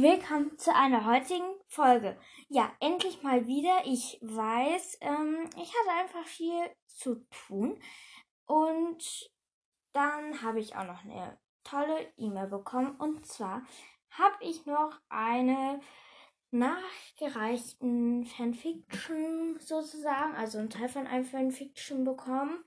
Willkommen 0.00 0.56
zu 0.56 0.72
einer 0.72 1.06
heutigen 1.06 1.58
Folge. 1.66 2.16
Ja, 2.48 2.70
endlich 2.78 3.24
mal 3.24 3.48
wieder. 3.48 3.80
Ich 3.84 4.20
weiß, 4.22 4.98
ähm, 5.00 5.50
ich 5.60 5.74
hatte 5.74 5.90
einfach 5.98 6.24
viel 6.24 6.70
zu 6.86 7.26
tun. 7.48 7.82
Und 8.46 9.28
dann 9.92 10.40
habe 10.40 10.60
ich 10.60 10.76
auch 10.76 10.84
noch 10.84 11.02
eine 11.02 11.36
tolle 11.64 12.12
E-Mail 12.16 12.46
bekommen. 12.46 12.94
Und 13.00 13.26
zwar 13.26 13.62
habe 14.10 14.36
ich 14.38 14.66
noch 14.66 15.00
eine 15.08 15.80
nachgereichten 16.52 18.24
Fanfiction 18.24 19.58
sozusagen, 19.58 20.36
also 20.36 20.58
einen 20.58 20.70
Teil 20.70 20.90
von 20.90 21.08
einem 21.08 21.24
Fanfiction 21.24 22.04
bekommen. 22.04 22.62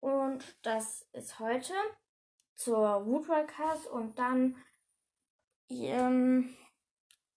Und 0.00 0.58
das 0.62 1.08
ist 1.12 1.38
heute 1.38 1.74
zur 2.56 3.06
Woodworkers 3.06 3.86
und 3.86 4.18
dann 4.18 4.56
ähm, 5.70 6.54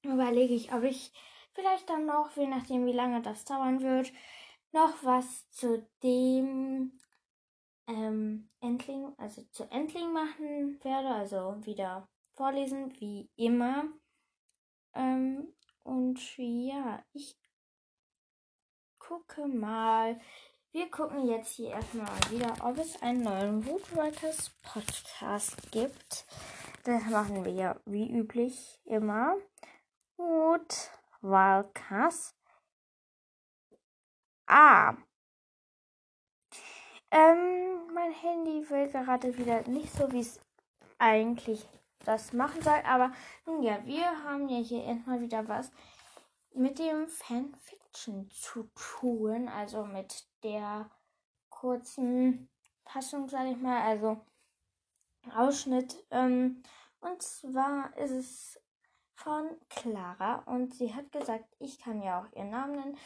überlege 0.04 0.54
ich, 0.54 0.74
ob 0.74 0.84
ich 0.84 1.12
vielleicht 1.54 1.90
dann 1.90 2.06
noch, 2.06 2.36
je 2.36 2.48
nachdem 2.48 2.86
wie 2.86 2.94
lange 2.94 3.22
das 3.22 3.46
dauern 3.46 3.82
wird, 3.82 4.12
noch 4.72 5.04
was 5.04 5.50
zu 5.52 5.86
dem 6.04 7.00
ähm, 7.88 8.50
Endling, 8.62 9.14
also 9.18 9.44
zu 9.52 9.70
Endling 9.72 10.14
machen 10.14 10.80
werde, 10.84 11.10
also 11.10 11.58
wieder 11.66 12.08
vorlesen, 12.36 12.94
wie 13.00 13.30
immer. 13.36 13.86
Ähm, 14.94 15.54
und 15.84 16.20
ja, 16.38 17.04
ich 17.14 17.38
gucke 19.00 19.48
mal. 19.48 20.20
Wir 20.74 20.90
gucken 20.90 21.28
jetzt 21.28 21.56
hier 21.56 21.72
erstmal 21.72 22.18
wieder, 22.30 22.56
ob 22.62 22.78
es 22.78 23.02
einen 23.02 23.24
neuen 23.24 23.66
Woodwriters 23.66 24.52
Podcast 24.62 25.70
gibt. 25.72 26.26
Das 26.84 27.06
machen 27.06 27.46
wir 27.46 27.52
ja 27.52 27.80
wie 27.86 28.12
üblich 28.12 28.82
immer. 28.86 29.38
Woodwalkers. 30.18 32.36
Ah. 34.48 34.96
Ähm, 37.12 37.86
mein 37.94 38.12
Handy 38.12 38.68
will 38.70 38.90
gerade 38.90 39.38
wieder 39.38 39.62
nicht 39.68 39.94
so, 39.94 40.12
wie 40.12 40.22
es 40.22 40.40
eigentlich 40.98 41.70
das 42.04 42.34
machen 42.34 42.64
soll. 42.64 42.82
Aber 42.86 43.12
nun 43.46 43.62
ja, 43.62 43.86
wir 43.86 44.24
haben 44.24 44.50
ja 44.50 44.58
hier 44.58 44.84
erstmal 44.84 45.22
wieder 45.22 45.48
was 45.48 45.72
mit 46.56 46.80
dem 46.80 47.08
Fanfiction 47.08 48.28
zu 48.32 48.68
tun. 48.74 49.50
Also 49.50 49.86
mit 49.86 50.26
der 50.44 50.90
kurzen 51.50 52.50
Fassung, 52.86 53.30
sage 53.30 53.52
ich 53.52 53.58
mal. 53.58 53.84
Also 53.84 54.26
Ausschnitt. 55.36 55.96
Ähm, 56.12 56.64
und 57.00 57.22
zwar 57.22 57.96
ist 57.98 58.12
es 58.12 58.62
von 59.16 59.50
Clara 59.70 60.44
und 60.46 60.74
sie 60.74 60.94
hat 60.94 61.12
gesagt, 61.12 61.46
ich 61.60 61.80
kann 61.80 62.02
ja 62.02 62.22
auch 62.22 62.32
ihren 62.36 62.50
Namen 62.50 62.76
nennen. 62.76 62.98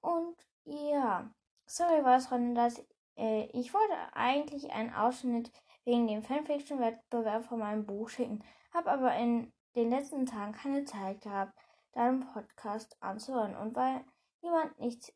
Und 0.00 0.36
ja, 0.64 1.30
sorry, 1.66 2.04
was 2.04 2.26
von 2.26 2.54
das. 2.54 2.84
Äh, 3.16 3.46
ich 3.52 3.72
wollte 3.72 3.94
eigentlich 4.12 4.70
einen 4.72 4.92
Ausschnitt 4.94 5.50
wegen 5.84 6.06
dem 6.06 6.22
Fanfiction-Wettbewerb 6.22 7.44
von 7.44 7.60
meinem 7.60 7.86
Buch 7.86 8.08
schicken, 8.08 8.44
habe 8.72 8.90
aber 8.90 9.14
in 9.16 9.52
den 9.76 9.90
letzten 9.90 10.26
Tagen 10.26 10.52
keine 10.52 10.84
Zeit 10.84 11.20
gehabt, 11.20 11.56
deinen 11.92 12.20
Podcast 12.20 12.96
anzuhören. 13.00 13.56
Und 13.56 13.76
weil 13.76 14.04
niemand 14.42 14.78
nichts 14.78 15.12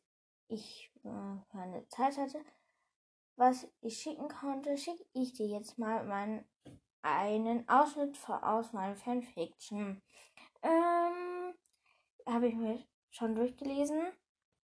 ich 0.47 0.91
äh, 1.03 1.51
keine 1.51 1.87
Zeit 1.87 2.17
hatte, 2.17 2.43
was 3.35 3.67
ich 3.81 3.97
schicken 3.97 4.27
konnte, 4.27 4.77
schicke 4.77 5.05
ich 5.13 5.33
dir 5.33 5.47
jetzt 5.47 5.77
mal 5.77 6.03
meinen 6.05 6.45
einen 7.03 7.67
Ausschnitt 7.67 8.17
aus 8.29 8.73
meinem 8.73 8.95
Fanfiction. 8.95 10.01
Ähm, 10.61 11.53
habe 12.27 12.47
ich 12.47 12.55
mir 12.55 12.83
schon 13.09 13.35
durchgelesen. 13.35 14.11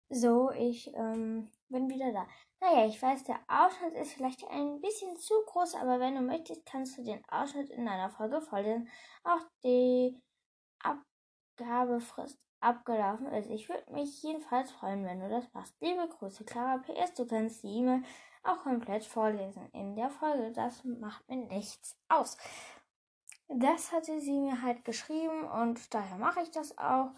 So, 0.10 0.52
ich 0.52 0.94
ähm, 0.94 1.50
bin 1.70 1.90
wieder 1.90 2.12
da. 2.12 2.28
Naja, 2.62 2.88
ich 2.88 3.02
weiß, 3.02 3.24
der 3.24 3.40
Ausschnitt 3.48 3.96
ist 3.96 4.14
vielleicht 4.14 4.48
ein 4.48 4.80
bisschen 4.82 5.16
zu 5.18 5.34
groß, 5.48 5.76
aber 5.76 6.00
wenn 6.00 6.16
du 6.16 6.22
möchtest, 6.22 6.66
kannst 6.66 6.98
du 6.98 7.04
den 7.04 7.24
Ausschnitt 7.28 7.70
in 7.70 7.88
einer 7.88 8.10
Folge 8.10 8.42
vorlesen. 8.42 8.90
Auch 9.24 9.42
die 9.64 10.20
Abgabefrist 10.80 12.40
abgelaufen 12.60 13.28
ist. 13.28 13.50
Ich 13.50 13.70
würde 13.70 13.92
mich 13.92 14.22
jedenfalls 14.24 14.72
freuen, 14.72 15.06
wenn 15.06 15.20
du 15.20 15.30
das 15.30 15.52
machst. 15.54 15.76
Liebe 15.82 16.08
Grüße, 16.08 16.44
Clara 16.46 16.78
PS. 16.80 17.14
Du 17.14 17.26
kannst 17.26 17.64
die 17.64 17.78
E-Mail 17.78 18.04
auch 18.46 18.64
komplett 18.64 19.04
vorlesen 19.04 19.70
in 19.74 19.96
der 19.96 20.10
Folge. 20.10 20.52
Das 20.52 20.84
macht 20.84 21.28
mir 21.30 21.38
nichts 21.38 21.98
aus. 22.08 22.38
Das 23.48 23.92
hatte 23.92 24.20
sie 24.20 24.40
mir 24.40 24.62
halt 24.62 24.84
geschrieben 24.86 25.46
und 25.46 25.94
daher 25.94 26.18
mache 26.18 26.42
ich 26.42 26.52
das 26.52 26.78
auch. 26.78 27.12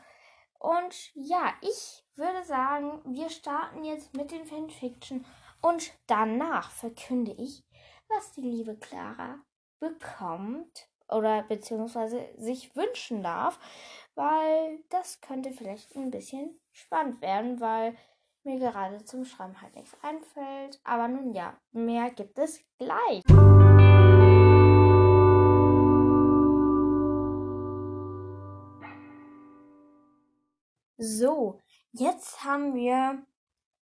Und 0.59 1.11
ja, 1.13 1.53
ich 1.61 2.03
würde 2.15 2.43
sagen, 2.43 3.01
wir 3.05 3.29
starten 3.29 3.83
jetzt 3.83 4.15
mit 4.15 4.31
den 4.31 4.45
Fanfiction 4.45 5.25
und 5.61 5.93
danach 6.07 6.71
verkünde 6.71 7.31
ich, 7.31 7.63
was 8.09 8.33
die 8.33 8.41
liebe 8.41 8.75
Clara 8.75 9.39
bekommt 9.79 10.89
oder 11.09 11.43
beziehungsweise 11.43 12.27
sich 12.37 12.75
wünschen 12.75 13.23
darf, 13.23 13.59
weil 14.15 14.83
das 14.89 15.21
könnte 15.21 15.51
vielleicht 15.51 15.95
ein 15.95 16.11
bisschen 16.11 16.59
spannend 16.71 17.21
werden, 17.21 17.59
weil 17.59 17.95
mir 18.47 18.59
gerade 18.59 19.03
zum 19.03 19.25
Schreiben 19.25 19.61
halt 19.61 19.75
nichts 19.75 19.95
einfällt. 20.01 20.79
Aber 20.83 21.07
nun 21.07 21.33
ja, 21.33 21.59
mehr 21.71 22.09
gibt 22.11 22.39
es 22.39 22.63
gleich. 22.79 23.23
So, 30.97 31.61
jetzt 31.91 32.43
haben 32.43 32.73
wir 32.73 33.23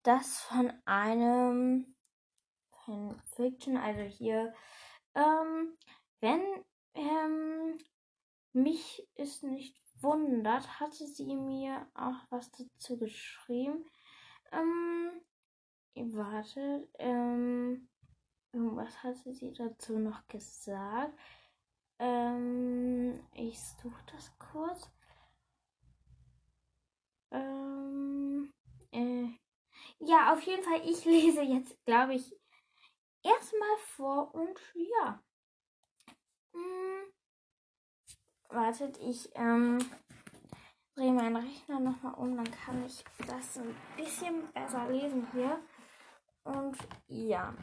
das 0.02 0.40
von 0.40 0.72
einem 0.86 1.94
Fanfiction, 2.84 3.76
also 3.76 4.00
hier, 4.00 4.54
ähm, 5.14 5.76
wenn 6.20 6.42
ähm, 6.94 7.78
mich 8.52 9.06
es 9.14 9.42
nicht 9.42 9.76
wundert, 10.00 10.80
hatte 10.80 11.06
sie 11.06 11.36
mir 11.36 11.86
auch 11.94 12.30
was 12.30 12.50
dazu 12.52 12.98
geschrieben. 12.98 13.84
Ähm, 14.52 15.20
warte, 15.94 16.88
ähm, 16.98 17.88
was 18.52 19.02
hatte 19.02 19.32
sie 19.32 19.52
dazu 19.52 19.98
noch 19.98 20.26
gesagt? 20.28 21.18
Ähm, 21.98 23.20
ich 23.34 23.58
suche 23.60 24.04
das 24.12 24.32
kurz. 24.38 24.90
Ähm, 27.30 28.52
äh, 28.92 29.28
ja, 30.00 30.32
auf 30.32 30.42
jeden 30.42 30.62
Fall, 30.62 30.80
ich 30.84 31.04
lese 31.06 31.42
jetzt, 31.42 31.82
glaube 31.86 32.14
ich, 32.14 32.34
erstmal 33.22 33.76
vor 33.96 34.34
und 34.34 34.58
ja. 34.74 35.22
Hm, 36.52 37.12
wartet, 38.48 38.98
ich 38.98 39.30
ähm, 39.34 39.78
drehe 40.94 41.12
meinen 41.12 41.36
Rechner 41.36 41.80
nochmal 41.80 42.14
um, 42.14 42.36
dann 42.36 42.50
kann 42.50 42.84
ich 42.84 43.04
das 43.26 43.58
ein 43.58 43.74
bisschen 43.96 44.50
besser 44.52 44.88
lesen 44.88 45.26
hier. 45.32 45.58
Und 46.44 46.76
ja, 47.08 47.54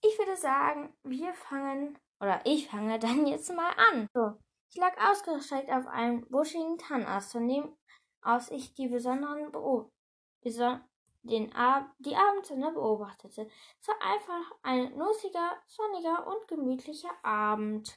ich 0.00 0.18
würde 0.18 0.36
sagen, 0.36 0.92
wir 1.04 1.32
fangen, 1.34 1.98
oder 2.20 2.40
ich 2.44 2.68
fange 2.68 2.98
dann 2.98 3.26
jetzt 3.26 3.54
mal 3.54 3.72
an. 3.90 4.08
So, 4.14 4.32
ich 4.70 4.76
lag 4.76 4.96
ausgestreckt 5.10 5.70
auf 5.70 5.86
einem 5.86 6.26
buschigen 6.28 6.78
Tannast, 6.78 7.32
von 7.32 7.46
dem 7.46 7.76
aus 8.22 8.50
ich 8.50 8.74
die 8.74 8.88
besonderen 8.88 9.52
Beob 9.52 9.92
beson 10.42 10.80
den 11.22 11.52
Ab 11.54 11.90
die 11.98 12.16
Abendsonne 12.16 12.72
beobachtete. 12.72 13.48
Es 13.80 13.88
war 13.88 13.96
einfach 14.02 14.56
ein 14.62 14.96
nussiger, 14.96 15.56
sonniger 15.66 16.26
und 16.26 16.48
gemütlicher 16.48 17.12
Abend. 17.22 17.96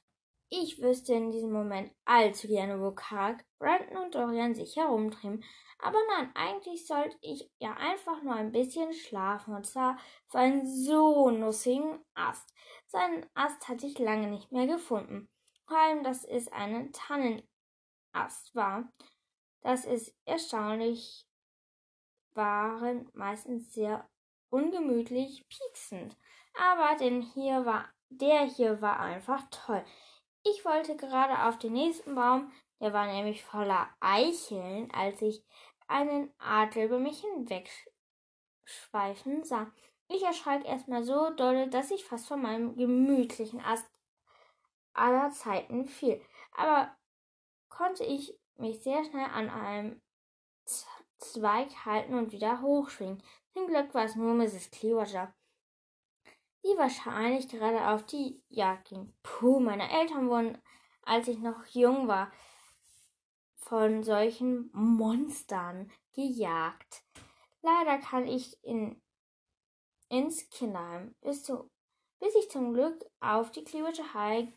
Ich 0.49 0.81
wüsste 0.81 1.13
in 1.13 1.31
diesem 1.31 1.51
Moment 1.51 1.91
allzu 2.05 2.47
gerne, 2.47 2.79
wo 2.79 2.91
Karl, 2.91 3.37
Brandon 3.57 3.97
und 3.97 4.15
Dorian 4.15 4.53
sich 4.53 4.75
herumtrieben. 4.75 5.43
Aber 5.79 5.97
nein, 6.07 6.31
eigentlich 6.35 6.85
sollte 6.85 7.17
ich 7.21 7.51
ja 7.57 7.73
einfach 7.73 8.21
nur 8.21 8.35
ein 8.35 8.51
bisschen 8.51 8.93
schlafen 8.93 9.55
und 9.55 9.65
zwar 9.65 9.97
für 10.27 10.39
einen 10.39 10.65
so 10.65 11.29
nussigen 11.31 11.99
Ast. 12.13 12.53
Seinen 12.87 13.25
Ast 13.33 13.67
hatte 13.67 13.87
ich 13.87 13.97
lange 13.97 14.27
nicht 14.27 14.51
mehr 14.51 14.67
gefunden. 14.67 15.29
Vor 15.67 15.77
allem, 15.77 16.03
dass 16.03 16.23
es 16.23 16.47
ein 16.51 16.91
Tannenast 16.93 18.53
war. 18.53 18.91
Das 19.61 19.85
ist 19.85 20.15
erstaunlich, 20.25 21.25
waren 22.35 23.09
meistens 23.13 23.73
sehr 23.73 24.07
ungemütlich 24.49 25.47
pieksend. 25.49 26.15
Aber 26.53 26.95
denn 26.97 27.21
hier 27.21 27.65
war, 27.65 27.89
der 28.09 28.45
hier 28.45 28.81
war 28.81 28.99
einfach 28.99 29.43
toll. 29.49 29.83
Ich 30.47 30.63
wollte 30.63 30.95
gerade 30.95 31.47
auf 31.47 31.57
den 31.57 31.73
nächsten 31.73 32.13
Baum, 32.13 32.51
der 32.79 32.93
war 32.93 33.07
nämlich 33.07 33.43
voller 33.43 33.89
Eicheln, 33.99 34.91
als 34.91 35.19
ich 35.23 35.43
einen 35.87 36.31
Adler 36.37 36.85
über 36.85 36.99
mich 36.99 37.21
hinwegschweifen 37.21 39.43
sah. 39.43 39.71
Ich 40.07 40.21
erschrak 40.21 40.63
erstmal 40.63 41.03
so 41.03 41.31
dolle, 41.31 41.67
dass 41.67 41.89
ich 41.89 42.05
fast 42.05 42.27
von 42.27 42.43
meinem 42.43 42.75
gemütlichen 42.75 43.59
Ast 43.59 43.89
aller 44.93 45.31
Zeiten 45.31 45.87
fiel. 45.87 46.21
Aber 46.55 46.95
konnte 47.69 48.03
ich 48.03 48.39
mich 48.57 48.83
sehr 48.83 49.03
schnell 49.03 49.25
an 49.25 49.49
einem 49.49 49.99
Zweig 51.17 51.85
halten 51.85 52.13
und 52.13 52.31
wieder 52.31 52.61
hochschwingen. 52.61 53.23
Zum 53.53 53.65
Glück 53.67 53.95
war 53.95 54.05
es 54.05 54.15
nur 54.15 54.35
Mrs. 54.35 54.69
Clearwater, 54.69 55.33
die 56.65 56.77
wahrscheinlich 56.77 57.47
gerade 57.47 57.89
auf 57.89 58.05
die 58.05 58.41
Jagd 58.49 58.89
ging. 58.89 59.13
Puh, 59.21 59.59
meine 59.59 59.89
Eltern 59.91 60.29
wurden, 60.29 60.57
als 61.03 61.27
ich 61.27 61.37
noch 61.37 61.63
jung 61.67 62.07
war, 62.07 62.31
von 63.55 64.03
solchen 64.03 64.71
Monstern 64.73 65.91
gejagt. 66.13 67.03
Leider 67.61 67.99
kann 67.99 68.27
ich 68.27 68.63
in, 68.63 68.99
ins 70.09 70.49
Kinderheim, 70.49 71.15
bis, 71.21 71.43
zu, 71.43 71.69
bis 72.19 72.33
ich 72.35 72.49
zum 72.49 72.73
Glück 72.73 73.05
auf 73.19 73.51
die 73.51 73.63
Clearwater 73.63 74.13
High 74.15 74.47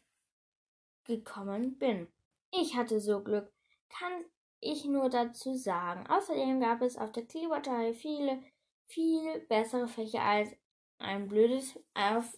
gekommen 1.05 1.77
bin. 1.79 2.09
Ich 2.53 2.75
hatte 2.75 3.01
so 3.01 3.23
Glück, 3.23 3.53
kann 3.91 4.25
ich 4.61 4.87
nur 4.87 5.11
dazu 5.11 5.55
sagen. 5.55 6.07
Außerdem 6.07 6.61
gab 6.61 6.81
es 6.81 6.97
auf 6.97 7.13
der 7.13 7.27
Clearwater 7.27 7.77
High 7.77 7.97
viele, 7.99 8.43
viel 8.87 9.41
bessere 9.41 9.89
Fächer 9.89 10.23
als 10.23 10.57
ein 10.99 11.29
blödes 11.29 11.79
auf, 11.95 12.37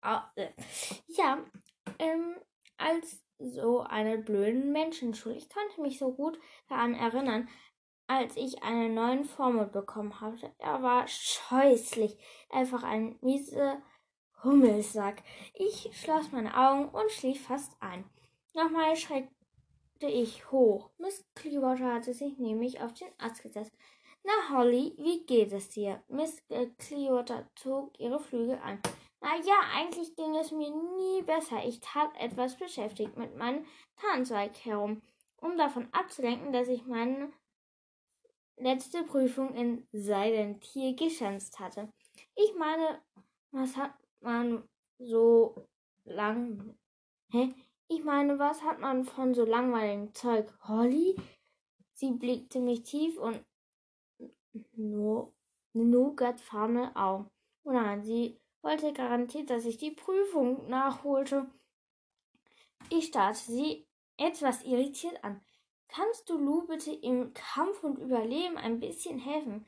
auf 0.00 0.22
äh, 0.36 0.50
ja, 1.06 1.44
ähm, 1.98 2.36
als 2.76 3.22
so 3.38 3.80
eine 3.80 4.18
blöden 4.18 4.72
Menschenschule. 4.72 5.36
Ich 5.36 5.48
konnte 5.48 5.80
mich 5.80 5.98
so 5.98 6.12
gut 6.12 6.38
daran 6.68 6.94
erinnern, 6.94 7.48
als 8.06 8.36
ich 8.36 8.62
eine 8.62 8.88
neue 8.88 9.24
Formel 9.24 9.66
bekommen 9.66 10.20
hatte. 10.20 10.52
Er 10.58 10.82
war 10.82 11.06
scheußlich, 11.06 12.18
einfach 12.50 12.82
ein 12.82 13.18
mieser 13.22 13.80
Hummelsack. 14.42 15.22
Ich 15.54 15.90
schloss 15.92 16.32
meine 16.32 16.56
Augen 16.56 16.88
und 16.88 17.10
schlief 17.10 17.46
fast 17.46 17.80
ein. 17.80 18.04
Nochmal 18.54 18.96
schreckte 18.96 19.30
ich 20.00 20.50
hoch. 20.50 20.90
Miss 20.98 21.24
Clearwater 21.34 21.94
hatte 21.94 22.12
sich 22.12 22.38
nämlich 22.38 22.80
auf 22.80 22.92
den 22.94 23.08
Ast 23.18 23.42
gesetzt. 23.42 23.72
Na, 24.22 24.32
Holly, 24.50 24.94
wie 24.98 25.24
geht 25.24 25.52
es 25.52 25.70
dir? 25.70 26.02
Miss 26.08 26.42
Clearwater 26.78 27.48
zog 27.56 27.98
ihre 27.98 28.20
Flügel 28.20 28.58
an. 28.58 28.80
Na 29.20 29.36
ja, 29.36 29.60
eigentlich 29.74 30.14
ging 30.16 30.34
es 30.36 30.50
mir 30.50 30.70
nie 30.70 31.22
besser. 31.22 31.64
Ich 31.64 31.80
tat 31.80 32.10
etwas 32.18 32.56
beschäftigt 32.56 33.16
mit 33.16 33.36
meinem 33.36 33.66
Tarnzweig 33.96 34.56
herum, 34.64 35.02
um 35.36 35.56
davon 35.56 35.88
abzulenken, 35.92 36.52
dass 36.52 36.68
ich 36.68 36.86
meine 36.86 37.32
letzte 38.56 39.02
Prüfung 39.04 39.54
in 39.54 39.86
Seidentier 39.92 40.94
geschanzt 40.94 41.58
hatte. 41.58 41.92
Ich 42.34 42.54
meine, 42.54 43.02
was 43.52 43.76
hat 43.76 43.94
man 44.20 44.68
so 44.98 45.66
lang. 46.04 46.78
Hä? 47.30 47.54
Ich 47.88 48.04
meine, 48.04 48.38
was 48.38 48.62
hat 48.62 48.80
man 48.80 49.04
von 49.04 49.34
so 49.34 49.44
langweiligem 49.44 50.14
Zeug? 50.14 50.52
Holly? 50.68 51.16
Sie 51.92 52.12
blickte 52.12 52.60
mich 52.60 52.84
tief 52.84 53.18
und 53.18 53.44
no, 54.80 55.32
nougatfarbene 55.72 56.94
Augen. 56.96 57.30
Oh 57.64 57.72
nein, 57.72 58.02
sie 58.02 58.40
wollte 58.62 58.92
garantiert, 58.92 59.50
dass 59.50 59.64
ich 59.64 59.78
die 59.78 59.90
Prüfung 59.90 60.68
nachholte. 60.68 61.50
Ich 62.88 63.06
starrte 63.06 63.38
sie 63.38 63.86
etwas 64.16 64.64
irritiert 64.64 65.22
an. 65.22 65.40
Kannst 65.88 66.28
du 66.28 66.38
Lou 66.38 66.66
bitte 66.66 66.92
im 66.92 67.32
Kampf 67.34 67.82
und 67.82 67.98
Überleben 67.98 68.56
ein 68.56 68.80
bisschen 68.80 69.18
helfen? 69.18 69.66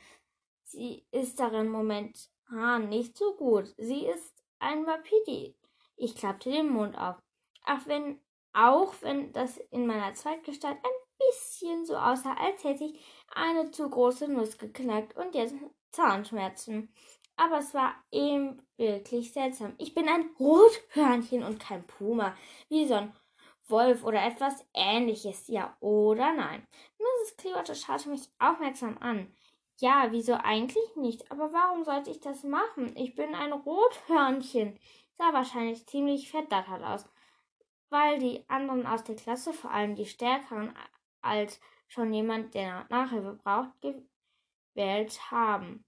Sie 0.65 1.05
ist 1.11 1.41
darin 1.41 1.69
momentan 1.69 2.89
nicht 2.89 3.17
so 3.17 3.35
gut. 3.35 3.75
Sie 3.77 4.07
ist 4.07 4.45
ein 4.59 4.87
Wapiti. 4.87 5.57
Ich 5.97 6.15
klappte 6.15 6.51
den 6.51 6.69
Mund 6.69 6.97
auf. 6.97 7.17
Ach, 7.65 7.87
wenn, 7.87 8.21
auch 8.53 8.95
wenn 9.01 9.33
das 9.33 9.59
in 9.71 9.87
meiner 9.87 10.15
Zweitgestalt 10.15 10.77
ein 10.77 11.12
bisschen 11.31 11.85
so 11.87 11.97
aussah, 11.97 12.35
als 12.35 12.65
hätte 12.65 12.85
ich 12.85 13.01
eine 13.35 13.71
zu 13.71 13.89
große 13.89 14.29
Nuss 14.29 14.59
geknackt 14.59 15.17
und 15.17 15.35
jetzt 15.35 15.55
Zahnschmerzen 15.91 16.93
aber 17.37 17.59
es 17.59 17.75
war 17.75 17.95
eben 18.11 18.63
wirklich 18.77 19.33
seltsam. 19.33 19.75
Ich 19.79 19.95
bin 19.95 20.09
ein 20.09 20.31
Rothörnchen 20.39 21.43
und 21.43 21.59
kein 21.59 21.87
Puma, 21.87 22.37
wie 22.69 22.87
so 22.87 22.95
ein 22.95 23.13
Wolf 23.69 24.05
oder 24.05 24.25
etwas 24.25 24.65
ähnliches, 24.75 25.49
ja 25.49 25.77
oder 25.81 26.33
nein. 26.33 26.67
Mrs. 26.99 27.37
Clearwater 27.37 27.75
schaute 27.75 28.11
mich 28.11 28.29
aufmerksam 28.39 28.99
an. 28.99 29.35
Ja, 29.79 30.09
wieso 30.11 30.35
eigentlich 30.35 30.97
nicht? 30.97 31.31
Aber 31.31 31.53
warum 31.53 31.85
sollte 31.85 32.11
ich 32.11 32.21
das 32.21 32.45
machen? 32.45 32.95
Ich 32.97 33.15
bin 33.15 33.35
ein 33.35 33.53
Rothörnchen. 33.53 34.79
Sah 35.17 35.33
wahrscheinlich 35.33 35.87
ziemlich 35.87 36.31
verdattert 36.31 36.83
aus, 36.83 37.09
weil 37.89 38.19
die 38.19 38.45
anderen 38.49 38.87
aus 38.87 39.05
der 39.05 39.17
Klasse, 39.17 39.53
vor 39.53 39.71
allem 39.71 39.95
die 39.95 40.07
stärkeren 40.07 40.75
als 41.23 41.61
schon 41.89 42.13
jemand, 42.13 42.55
der 42.55 42.87
Nachhilfe 42.91 43.35
braucht, 43.43 43.71
gewählt 44.75 45.31
haben 45.31 45.85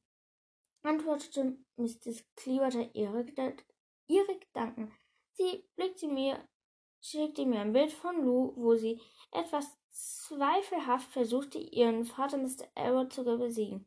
antwortete 0.85 1.57
Mrs. 1.77 2.25
Clearwater 2.37 2.95
ihre, 2.95 3.25
ihre 4.07 4.39
Gedanken. 4.39 4.93
Sie 5.33 5.65
blickte 5.77 6.07
mir, 6.07 6.47
schickte 7.01 7.47
mir 7.47 7.61
ein 7.61 7.73
Bild 7.73 7.93
von 7.93 8.25
Lou, 8.25 8.53
wo 8.57 8.77
sie 8.77 9.01
etwas 9.33 9.67
zweifelhaft 9.91 11.11
versuchte, 11.11 11.59
ihren 11.59 12.05
Vater 12.05 12.37
Mr. 12.37 12.67
Elwood 12.75 13.13
zu 13.13 13.25
besiegen. 13.25 13.87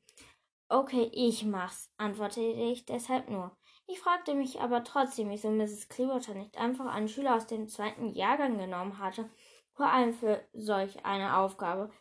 Okay, 0.70 1.10
ich 1.14 1.46
mach's, 1.46 1.94
antwortete 1.98 2.42
ich 2.42 2.86
deshalb 2.86 3.30
nur. 3.30 3.56
Ich 3.90 4.00
fragte 4.00 4.36
mich 4.36 4.60
aber 4.60 4.84
trotzdem, 4.84 5.30
wieso 5.30 5.50
Mrs. 5.50 5.88
Clearwater 5.88 6.34
nicht 6.34 6.58
einfach 6.58 6.88
einen 6.88 7.08
Schüler 7.08 7.36
aus 7.36 7.48
dem 7.48 7.70
zweiten 7.70 8.10
Jahrgang 8.10 8.58
genommen 8.58 8.98
hatte, 8.98 9.30
vor 9.78 9.92
allem 9.94 10.14
für 10.14 10.44
solch 10.54 11.06
eine 11.06 11.38
Aufgabe. 11.38 11.92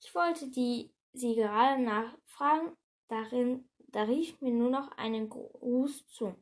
Ich 0.00 0.14
wollte 0.14 0.48
die 0.50 0.94
sie 1.12 1.34
gerade 1.34 1.82
nachfragen, 1.82 2.76
darin 3.08 3.68
da 3.88 4.02
rief 4.02 4.40
mir 4.40 4.52
nur 4.52 4.70
noch 4.70 4.90
einen 4.96 5.28
Gruß 5.28 6.06
zu, 6.08 6.34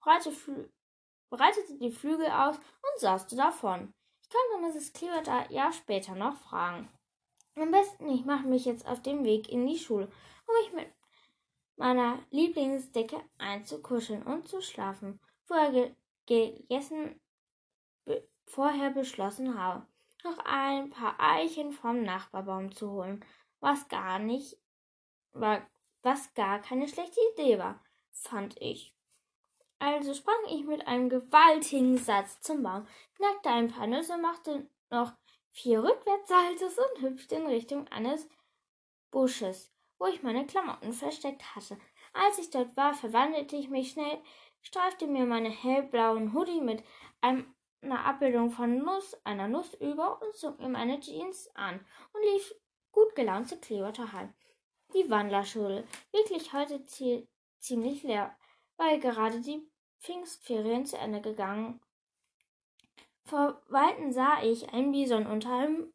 breitete 0.00 1.78
die 1.78 1.92
Flügel 1.92 2.26
aus 2.26 2.56
und 2.56 3.00
sauste 3.00 3.36
davon. 3.36 3.92
Ich 4.22 4.28
konnte 4.30 4.66
Mrs. 4.66 4.92
Clearwater 4.92 5.50
ja 5.50 5.72
später 5.72 6.14
noch 6.14 6.36
fragen. 6.36 6.88
Am 7.54 7.70
besten, 7.70 8.08
ich 8.08 8.24
mache 8.24 8.46
mich 8.46 8.64
jetzt 8.64 8.86
auf 8.86 9.02
den 9.02 9.24
Weg 9.24 9.48
in 9.48 9.66
die 9.66 9.78
Schule, 9.78 10.10
um 10.46 10.54
mich 10.62 10.72
mit 10.72 10.92
meiner 11.76 12.18
Lieblingsdecke 12.30 13.20
einzukuscheln 13.38 14.22
und 14.22 14.48
zu 14.48 14.60
schlafen, 14.60 15.20
vorher 15.44 15.94
gegessen, 16.26 17.20
be 18.04 18.28
vorher 18.44 18.90
beschlossen 18.90 19.58
habe, 19.58 19.86
noch 20.24 20.38
ein 20.44 20.90
paar 20.90 21.16
Eichen 21.18 21.72
vom 21.72 22.02
Nachbarbaum 22.02 22.72
zu 22.72 22.90
holen, 22.90 23.24
was 23.60 23.88
gar 23.88 24.18
nicht, 24.18 24.56
war 25.32 25.66
was 26.02 26.32
gar 26.34 26.60
keine 26.60 26.88
schlechte 26.88 27.20
Idee 27.34 27.58
war, 27.58 27.82
fand 28.10 28.60
ich. 28.60 28.94
Also 29.78 30.14
sprang 30.14 30.44
ich 30.50 30.64
mit 30.64 30.86
einem 30.86 31.08
gewaltigen 31.08 31.98
Satz 31.98 32.40
zum 32.40 32.62
Baum, 32.62 32.86
knackte 33.16 33.50
ein 33.50 33.68
paar 33.68 33.86
Nüsse, 33.86 34.16
machte 34.18 34.68
noch 34.90 35.12
vier 35.50 35.82
Rückwärtssaltos 35.82 36.78
und 36.78 37.02
hüpfte 37.02 37.36
in 37.36 37.46
Richtung 37.46 37.88
eines 37.88 38.28
Busches, 39.10 39.72
wo 39.98 40.06
ich 40.06 40.22
meine 40.22 40.46
Klamotten 40.46 40.92
versteckt 40.92 41.54
hatte. 41.54 41.78
Als 42.12 42.38
ich 42.38 42.50
dort 42.50 42.76
war, 42.76 42.94
verwandelte 42.94 43.56
ich 43.56 43.68
mich 43.68 43.92
schnell, 43.92 44.20
streifte 44.62 45.06
mir 45.06 45.26
meine 45.26 45.50
hellblauen 45.50 46.32
Hoodie 46.32 46.60
mit 46.60 46.82
einem, 47.20 47.54
einer 47.80 48.04
Abbildung 48.04 48.50
von 48.50 48.78
Nuss, 48.78 49.16
einer 49.24 49.48
Nuss 49.48 49.74
über 49.74 50.20
und 50.22 50.34
zog 50.34 50.58
mir 50.58 50.68
meine 50.68 51.00
Jeans 51.00 51.50
an 51.54 51.80
und 52.12 52.22
lief 52.32 52.54
gut 52.92 53.14
gelaunt 53.14 53.48
zu 53.48 53.56
Clearwater 53.58 54.12
Hall. 54.12 54.32
Die 54.94 55.10
Wanderschule. 55.10 55.84
Wirklich 56.12 56.52
heute 56.52 56.84
ziemlich 57.58 58.02
leer, 58.02 58.36
weil 58.76 58.98
gerade 58.98 59.40
die 59.40 59.68
Pfingstferien 59.98 60.86
zu 60.86 60.96
Ende 60.96 61.20
gegangen. 61.20 61.80
Vor 63.24 63.62
Weitem 63.68 64.12
sah 64.12 64.42
ich 64.42 64.72
ein 64.72 64.92
Bison 64.92 65.26
unter 65.26 65.54
einem 65.54 65.92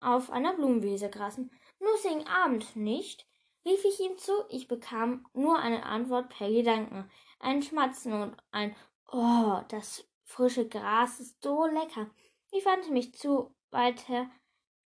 auf 0.00 0.30
einer 0.30 0.54
Blumenwiese 0.54 1.10
grasen. 1.10 1.50
Nussigen 1.78 2.26
Abend, 2.26 2.76
nicht? 2.76 3.26
rief 3.64 3.84
ich 3.84 4.00
ihm 4.00 4.16
zu. 4.18 4.32
Ich 4.48 4.68
bekam 4.68 5.26
nur 5.34 5.58
eine 5.58 5.84
Antwort 5.84 6.30
per 6.30 6.50
Gedanken. 6.50 7.10
Ein 7.38 7.62
Schmatzen 7.62 8.12
und 8.12 8.36
ein 8.50 8.74
Oh, 9.10 9.60
das 9.68 10.08
frische 10.32 10.66
Gras 10.66 11.20
ist 11.20 11.42
so 11.42 11.66
lecker. 11.66 12.10
Ich 12.50 12.64
wandte 12.64 12.90
mich 12.90 13.14
zu 13.14 13.54
weiter 13.70 14.30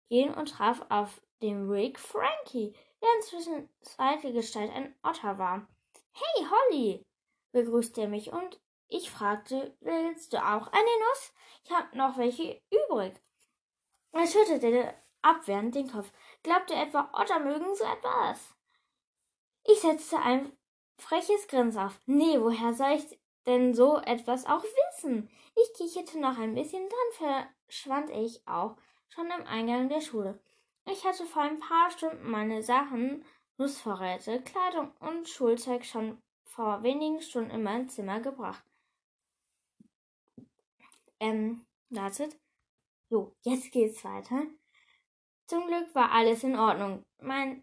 gehen 0.08 0.34
und 0.34 0.50
traf 0.50 0.84
auf 0.88 1.22
den 1.40 1.70
Rick 1.70 1.98
Frankie, 1.98 2.74
der 3.00 3.08
inzwischen 3.16 3.68
zweite 3.80 4.32
Gestalt 4.32 4.72
ein 4.72 4.94
Otter 5.02 5.38
war. 5.38 5.68
Hey, 6.12 6.46
Holly, 6.46 7.06
begrüßte 7.52 8.02
er 8.02 8.08
mich 8.08 8.32
und 8.32 8.60
ich 8.88 9.10
fragte, 9.10 9.76
willst 9.80 10.32
du 10.32 10.38
auch 10.38 10.68
eine 10.68 10.98
Nuss? 11.08 11.32
Ich 11.64 11.70
habe 11.70 11.96
noch 11.96 12.16
welche 12.16 12.60
übrig. 12.70 13.14
Er 14.12 14.26
schüttelte 14.26 14.94
abwehrend 15.22 15.74
den 15.74 15.90
Kopf. 15.90 16.12
Glaubte 16.42 16.74
etwa, 16.74 17.10
Otter 17.12 17.40
mögen 17.40 17.74
so 17.74 17.84
etwas? 17.84 18.54
Ich 19.64 19.80
setzte 19.80 20.18
ein 20.18 20.56
freches 20.98 21.46
Grinsen 21.48 21.82
auf. 21.82 22.00
Nee, 22.06 22.40
woher 22.40 22.72
soll 22.72 22.92
ich 22.92 23.20
denn 23.46 23.74
so 23.74 23.98
etwas 23.98 24.46
auch 24.46 24.62
wissen? 24.62 25.30
Ich 25.54 25.72
kicherte 25.78 26.18
noch 26.18 26.38
ein 26.38 26.54
bisschen, 26.54 26.86
dann 26.88 27.48
verschwand 27.68 28.10
ich 28.10 28.46
auch 28.46 28.76
schon 29.08 29.30
im 29.30 29.46
Eingang 29.46 29.88
der 29.88 30.00
Schule. 30.00 30.38
Ich 30.86 31.04
hatte 31.04 31.24
vor 31.24 31.42
ein 31.42 31.58
paar 31.58 31.90
Stunden 31.90 32.30
meine 32.30 32.62
Sachen, 32.62 33.24
Nussvorräte, 33.58 34.42
Kleidung 34.42 34.92
und 35.00 35.28
Schulzeug 35.28 35.84
schon 35.84 36.22
vor 36.44 36.82
wenigen 36.82 37.20
Stunden 37.20 37.50
in 37.50 37.62
mein 37.62 37.88
Zimmer 37.88 38.20
gebracht. 38.20 38.64
Ähm, 41.18 41.64
wartet. 41.90 42.38
So, 43.08 43.34
jetzt 43.42 43.72
geht's 43.72 44.04
weiter. 44.04 44.42
Zum 45.46 45.66
Glück 45.66 45.94
war 45.94 46.10
alles 46.10 46.42
in 46.42 46.56
Ordnung 46.56 47.04
mein, 47.18 47.62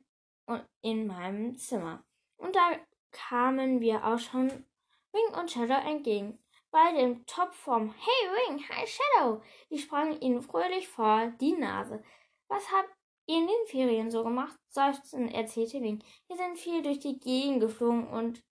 in 0.82 1.08
meinem 1.08 1.58
Zimmer. 1.58 2.04
Und 2.38 2.56
da 2.56 2.80
kamen 3.12 3.82
wir 3.82 4.06
auch 4.06 4.20
schon 4.20 4.66
Wing 5.14 5.40
und 5.40 5.52
Shadow 5.52 5.88
entgegen. 5.88 6.40
Bei 6.72 6.92
dem 6.94 7.26
Topform 7.28 7.94
Hey 7.94 8.30
Wing, 8.32 8.64
hi 8.68 8.86
Shadow! 8.88 9.42
Ich 9.70 9.84
sprang 9.84 10.20
ihnen 10.20 10.42
fröhlich 10.42 10.88
vor 10.88 11.32
die 11.40 11.54
Nase. 11.54 12.04
Was 12.48 12.72
habt 12.72 12.90
ihr 13.28 13.38
in 13.38 13.48
den 13.48 13.68
Ferien 13.68 14.10
so 14.10 14.24
gemacht? 14.24 14.58
seufzend 14.70 15.32
erzählte 15.32 15.82
Wing. 15.82 16.04
Wir 16.28 16.36
sind 16.36 16.58
viel 16.58 16.82
durch 16.82 17.00
die 17.00 17.20
Gegend 17.20 17.60
geflogen 17.62 18.08
und 18.08 18.44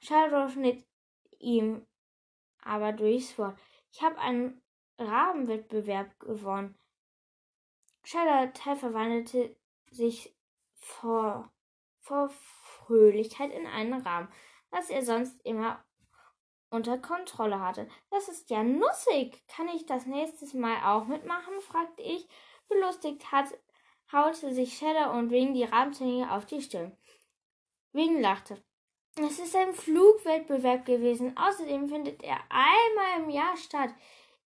Shadow 0.00 0.48
schnitt 0.48 0.86
ihm 1.38 1.86
aber 2.62 2.92
durchs 2.92 3.36
Wort. 3.38 3.58
Ich 3.92 4.02
habe 4.02 4.18
einen 4.18 4.62
Rabenwettbewerb 4.98 6.18
gewonnen. 6.18 6.78
Shadow 8.04 8.50
Teil 8.54 8.76
verwandelte 8.76 9.54
sich 9.90 10.34
vor, 10.76 11.52
vor 12.00 12.30
Fröhlichkeit 12.30 13.52
in 13.52 13.66
einen 13.66 14.00
Rahmen, 14.00 14.32
was 14.70 14.90
er 14.90 15.02
sonst 15.02 15.40
immer 15.44 15.84
unter 16.70 16.98
Kontrolle 16.98 17.60
hatte. 17.60 17.88
Das 18.10 18.28
ist 18.28 18.50
ja 18.50 18.62
nussig. 18.62 19.42
Kann 19.48 19.68
ich 19.68 19.86
das 19.86 20.06
nächstes 20.06 20.54
Mal 20.54 20.76
auch 20.84 21.06
mitmachen? 21.06 21.60
fragte 21.60 22.02
ich. 22.02 22.28
Belustigt 22.68 23.32
hat, 23.32 23.46
haute 24.12 24.52
sich 24.52 24.76
Shadow 24.76 25.16
und 25.18 25.30
Wing 25.30 25.54
die 25.54 25.64
Rahmenzähne 25.64 26.30
auf 26.32 26.46
die 26.46 26.60
Stirn. 26.60 26.96
Wing 27.92 28.20
lachte. 28.20 28.62
Es 29.16 29.38
ist 29.38 29.56
ein 29.56 29.74
Flugwettbewerb 29.74 30.84
gewesen. 30.84 31.36
Außerdem 31.36 31.88
findet 31.88 32.22
er 32.22 32.38
einmal 32.50 33.22
im 33.22 33.30
Jahr 33.30 33.56
statt. 33.56 33.90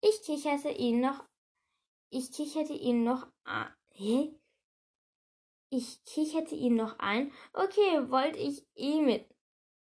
Ich 0.01 0.23
kicherte 0.23 0.71
ihn 0.71 1.01
noch. 1.01 1.25
Ich 2.11 2.33
kicherte 2.33 2.75
ihn 2.75 3.03
noch. 3.03 3.27
Ah, 3.45 3.69
hä? 3.91 4.35
Ich 5.71 6.05
kicherte 6.05 6.55
ihn 6.55 6.77
noch 6.77 6.99
ein. 6.99 7.33
Okay, 7.53 8.11
wollte 8.11 8.39
ich 8.39 8.67
eh 8.75 9.01
mit 9.01 9.29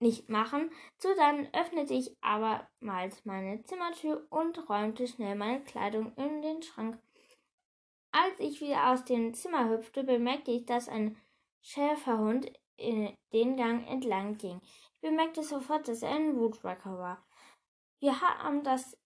nicht 0.01 0.29
machen. 0.29 0.71
So 0.99 1.09
dann 1.17 1.49
öffnete 1.53 1.95
ich 1.95 2.17
abermals 2.21 3.25
meine 3.25 3.63
Zimmertür 3.65 4.27
und 4.31 4.69
räumte 4.69 5.07
schnell 5.07 5.35
meine 5.35 5.63
Kleidung 5.63 6.13
in 6.17 6.43
den 6.43 6.63
Schrank. 6.63 6.99
Als 8.11 8.39
ich 8.41 8.61
wieder 8.61 8.91
aus 8.93 9.05
dem 9.05 9.35
Zimmer 9.35 9.69
hüpfte, 9.69 10.05
bemerkte 10.05 10.51
ich, 10.51 10.67
dass 10.67 10.89
ein 10.89 11.17
Schäferhund 11.61 12.51
den 12.79 13.57
Gang 13.57 13.87
entlang 13.89 14.39
ging. 14.39 14.61
Ich 14.63 15.01
bemerkte 15.01 15.43
sofort, 15.43 15.89
dass 15.89 16.03
er 16.03 16.15
ein 16.15 16.37
Woodrucker 16.37 16.99
war. 16.99 17.27
Wir 18.01 18.21
hatten 18.21 18.63
das, 18.63 18.97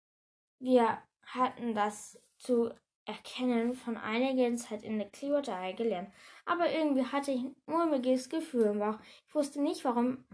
wir 0.59 1.03
hatten 1.25 1.75
das 1.75 2.21
zu 2.37 2.71
erkennen 3.05 3.75
von 3.75 3.97
einiger 3.97 4.55
Zeit 4.57 4.83
in 4.83 4.99
der 4.99 5.09
Kleberei 5.11 5.73
gelernt. 5.73 6.13
Aber 6.45 6.71
irgendwie 6.71 7.05
hatte 7.05 7.33
ich 7.33 7.41
ein 7.41 7.57
mulmiges 7.67 8.29
Gefühl 8.29 8.67
im 8.67 8.79
Bauch. 8.79 8.99
Ich 9.27 9.35
wusste 9.35 9.61
nicht 9.61 9.85
warum, 9.85 10.25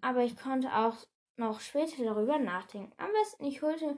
aber 0.00 0.22
ich 0.24 0.36
konnte 0.36 0.74
auch 0.74 0.96
noch 1.36 1.60
später 1.60 2.04
darüber 2.04 2.38
nachdenken. 2.38 2.92
Am 2.96 3.10
besten, 3.12 3.44
ich 3.44 3.62
holte 3.62 3.96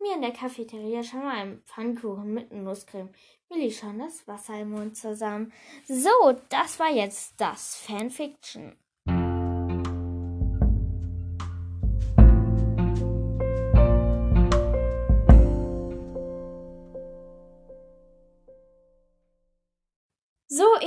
mir 0.00 0.14
in 0.14 0.22
der 0.22 0.32
Cafeteria 0.32 1.02
schon 1.02 1.20
mal 1.20 1.36
einen 1.36 1.62
Pfannkuchen 1.62 2.34
mit 2.34 2.52
Nusscreme. 2.52 3.10
Mir 3.48 3.58
lief 3.58 3.78
schon 3.78 3.98
das 3.98 4.26
Wasser 4.26 4.60
im 4.60 4.70
Mund 4.70 4.96
zusammen. 4.96 5.52
So, 5.86 6.10
das 6.48 6.78
war 6.78 6.90
jetzt 6.90 7.40
das 7.40 7.76
Fanfiction. 7.76 8.76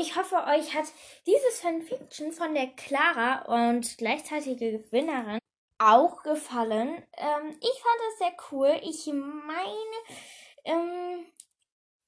Ich 0.10 0.16
hoffe, 0.16 0.38
euch 0.38 0.74
hat 0.74 0.88
dieses 1.28 1.60
Fanfiction 1.60 2.32
von 2.32 2.56
der 2.56 2.68
Clara 2.70 3.70
und 3.70 3.96
gleichzeitige 4.00 4.80
Gewinnerin 4.80 5.38
auch 5.78 6.24
gefallen. 6.24 7.04
Ähm, 7.16 7.58
ich 7.62 7.82
fand 7.84 8.02
es 8.10 8.18
sehr 8.18 8.36
cool. 8.52 8.80
Ich 8.82 9.06
meine, 9.06 10.00
ähm, 10.64 11.26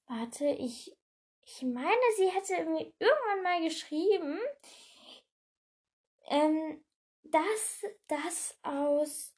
warte, 0.08 0.48
ich, 0.48 0.98
ich 1.46 1.62
meine, 1.62 2.02
sie 2.18 2.28
hätte 2.28 2.66
mir 2.66 2.92
irgendwann 2.98 3.44
mal 3.44 3.62
geschrieben, 3.64 4.40
ähm, 6.28 6.84
dass 7.22 7.86
das 8.08 8.58
aus, 8.64 9.36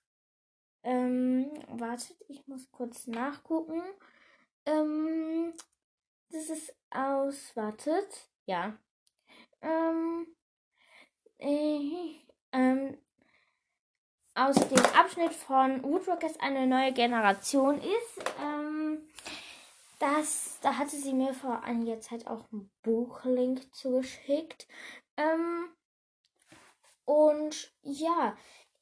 ähm, 0.84 1.52
wartet, 1.68 2.16
ich 2.30 2.48
muss 2.48 2.72
kurz 2.72 3.08
nachgucken. 3.08 3.84
Ähm, 4.66 5.54
das 6.30 6.50
ist 6.50 6.74
aus, 6.92 7.54
wartet, 7.58 8.33
ja. 8.46 8.78
Ähm, 9.62 10.28
äh, 11.40 12.16
ähm, 12.52 12.98
aus 14.36 14.56
dem 14.56 14.86
Abschnitt 14.96 15.34
von 15.34 15.84
Woodrockers 15.84 16.40
eine 16.40 16.66
neue 16.68 16.92
Generation 16.92 17.78
ist. 17.80 18.32
Ähm, 18.42 19.08
das, 20.00 20.60
da 20.62 20.78
hatte 20.78 20.96
sie 20.96 21.14
mir 21.14 21.34
vor 21.34 21.64
einiger 21.64 22.00
Zeit 22.02 22.28
auch 22.28 22.52
einen 22.52 22.72
Buchlink 22.82 23.74
zugeschickt. 23.74 24.68
Ähm, 25.18 25.70
und 27.06 27.72
ja, 27.82 28.36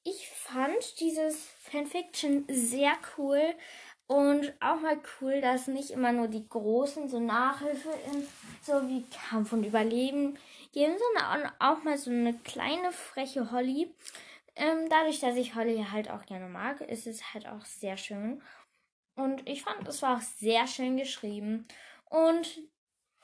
ich 0.03 0.29
fand 0.29 0.99
dieses 0.99 1.45
Fanfiction 1.59 2.45
sehr 2.49 2.93
cool. 3.17 3.55
Und 4.11 4.53
auch 4.59 4.81
mal 4.81 4.99
cool, 5.21 5.39
dass 5.39 5.67
nicht 5.67 5.91
immer 5.91 6.11
nur 6.11 6.27
die 6.27 6.45
Großen 6.45 7.07
so 7.07 7.21
Nachhilfe 7.21 7.91
in 8.11 8.27
so 8.61 8.85
wie 8.89 9.05
Kampf 9.09 9.53
und 9.53 9.63
Überleben 9.63 10.37
geben, 10.73 10.95
sondern 10.97 11.49
auch 11.59 11.81
mal 11.83 11.97
so 11.97 12.11
eine 12.11 12.33
kleine 12.33 12.91
freche 12.91 13.51
Holly. 13.51 13.89
Ähm, 14.57 14.89
dadurch, 14.89 15.21
dass 15.21 15.37
ich 15.37 15.55
Holly 15.55 15.85
halt 15.89 16.11
auch 16.11 16.25
gerne 16.25 16.49
mag, 16.49 16.81
ist 16.81 17.07
es 17.07 17.33
halt 17.33 17.47
auch 17.47 17.63
sehr 17.63 17.95
schön. 17.95 18.41
Und 19.15 19.47
ich 19.47 19.63
fand, 19.63 19.87
es 19.87 20.01
war 20.01 20.17
auch 20.17 20.21
sehr 20.21 20.67
schön 20.67 20.97
geschrieben. 20.97 21.65
Und 22.09 22.63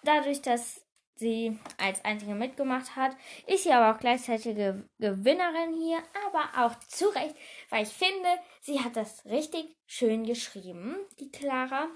dadurch, 0.03 0.41
dass 0.41 0.86
sie 1.19 1.57
als 1.77 2.03
einzige 2.05 2.35
mitgemacht 2.35 2.95
hat. 2.95 3.15
Ist 3.47 3.63
sie 3.63 3.71
aber 3.71 3.95
auch 3.95 3.99
gleichzeitige 3.99 4.87
Gewinnerin 4.99 5.73
hier, 5.79 5.99
aber 6.25 6.65
auch 6.65 6.79
zu 6.87 7.07
Recht, 7.09 7.35
weil 7.69 7.83
ich 7.83 7.89
finde, 7.89 8.29
sie 8.61 8.79
hat 8.79 8.95
das 8.95 9.25
richtig 9.25 9.75
schön 9.85 10.25
geschrieben, 10.25 10.95
die 11.19 11.31
Clara. 11.31 11.87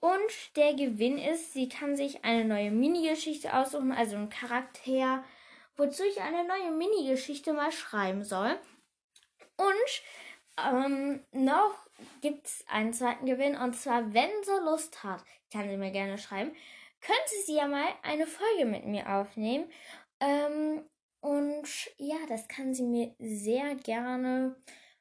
Und 0.00 0.56
der 0.56 0.74
Gewinn 0.74 1.18
ist, 1.18 1.52
sie 1.52 1.68
kann 1.68 1.96
sich 1.96 2.24
eine 2.24 2.44
neue 2.44 2.70
Mini-Geschichte 2.70 3.54
aussuchen, 3.54 3.92
also 3.92 4.16
einen 4.16 4.28
Charakter, 4.28 5.24
wozu 5.76 6.02
ich 6.04 6.20
eine 6.20 6.46
neue 6.46 6.70
Mini-Geschichte 6.70 7.52
mal 7.52 7.72
schreiben 7.72 8.22
soll. 8.22 8.58
Und 9.56 10.02
ähm, 10.62 11.24
noch 11.32 11.74
gibt 12.20 12.46
es 12.46 12.64
einen 12.68 12.92
zweiten 12.92 13.26
Gewinn, 13.26 13.56
und 13.56 13.74
zwar, 13.74 14.12
wenn 14.12 14.30
so 14.44 14.58
Lust 14.64 15.02
hat, 15.02 15.24
kann 15.50 15.68
sie 15.68 15.76
mir 15.76 15.92
gerne 15.92 16.18
schreiben 16.18 16.54
könnte 17.06 17.44
sie 17.44 17.54
ja 17.54 17.68
mal 17.68 17.88
eine 18.02 18.26
Folge 18.26 18.64
mit 18.64 18.84
mir 18.84 19.08
aufnehmen. 19.08 19.70
Ähm, 20.18 20.84
und 21.20 21.68
ja, 21.98 22.16
das 22.28 22.48
kann 22.48 22.74
sie 22.74 22.82
mir 22.82 23.14
sehr 23.18 23.76
gerne 23.76 24.56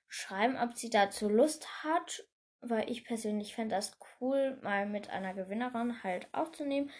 schreiben, 0.08 0.56
ob 0.58 0.78
sie 0.78 0.90
dazu 0.90 1.30
Lust 1.30 1.84
hat, 1.84 2.28
weil 2.62 2.90
ich 2.90 3.06
persönlich 3.06 3.56
fände 3.56 3.76
das 3.76 3.98
cool, 4.22 4.60
mal 4.62 4.86
mit 4.86 5.10
einer 5.10 5.34
Gewinnerin 5.34 6.04
halt 6.04 6.28
aufzunehmen. 6.32 6.92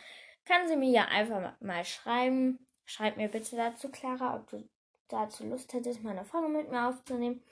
Kann 0.44 0.68
sie 0.68 0.76
mir 0.76 0.90
ja 0.90 1.06
einfach 1.06 1.60
mal 1.60 1.86
schreiben. 1.86 2.66
Schreib 2.86 3.18
mir 3.18 3.30
bitte 3.30 3.56
dazu, 3.56 3.90
Clara, 3.90 4.36
ob 4.36 4.50
du 4.50 4.68
dazu 5.08 5.46
Lust 5.46 5.74
hättest, 5.74 6.04
mal 6.04 6.12
eine 6.12 6.26
Folge 6.26 6.50
mit 6.50 6.70
mir 6.70 6.88
aufzunehmen. 6.88 7.44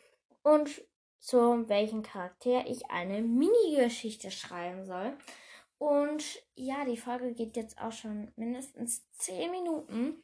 Und 0.44 0.84
zu 1.20 1.70
welchem 1.70 2.04
Charakter 2.04 2.66
ich 2.68 2.90
eine 2.92 3.22
Mini-Geschichte 3.22 4.32
schreiben 4.32 4.86
soll. 4.86 5.18
Und 5.78 6.24
ja, 6.56 6.86
die 6.86 6.98
Folge 6.98 7.34
geht 7.34 7.56
jetzt 7.56 7.80
auch 7.80 7.92
schon 7.92 8.32
mindestens 8.36 9.08
10 9.18 9.52
Minuten. 9.52 10.24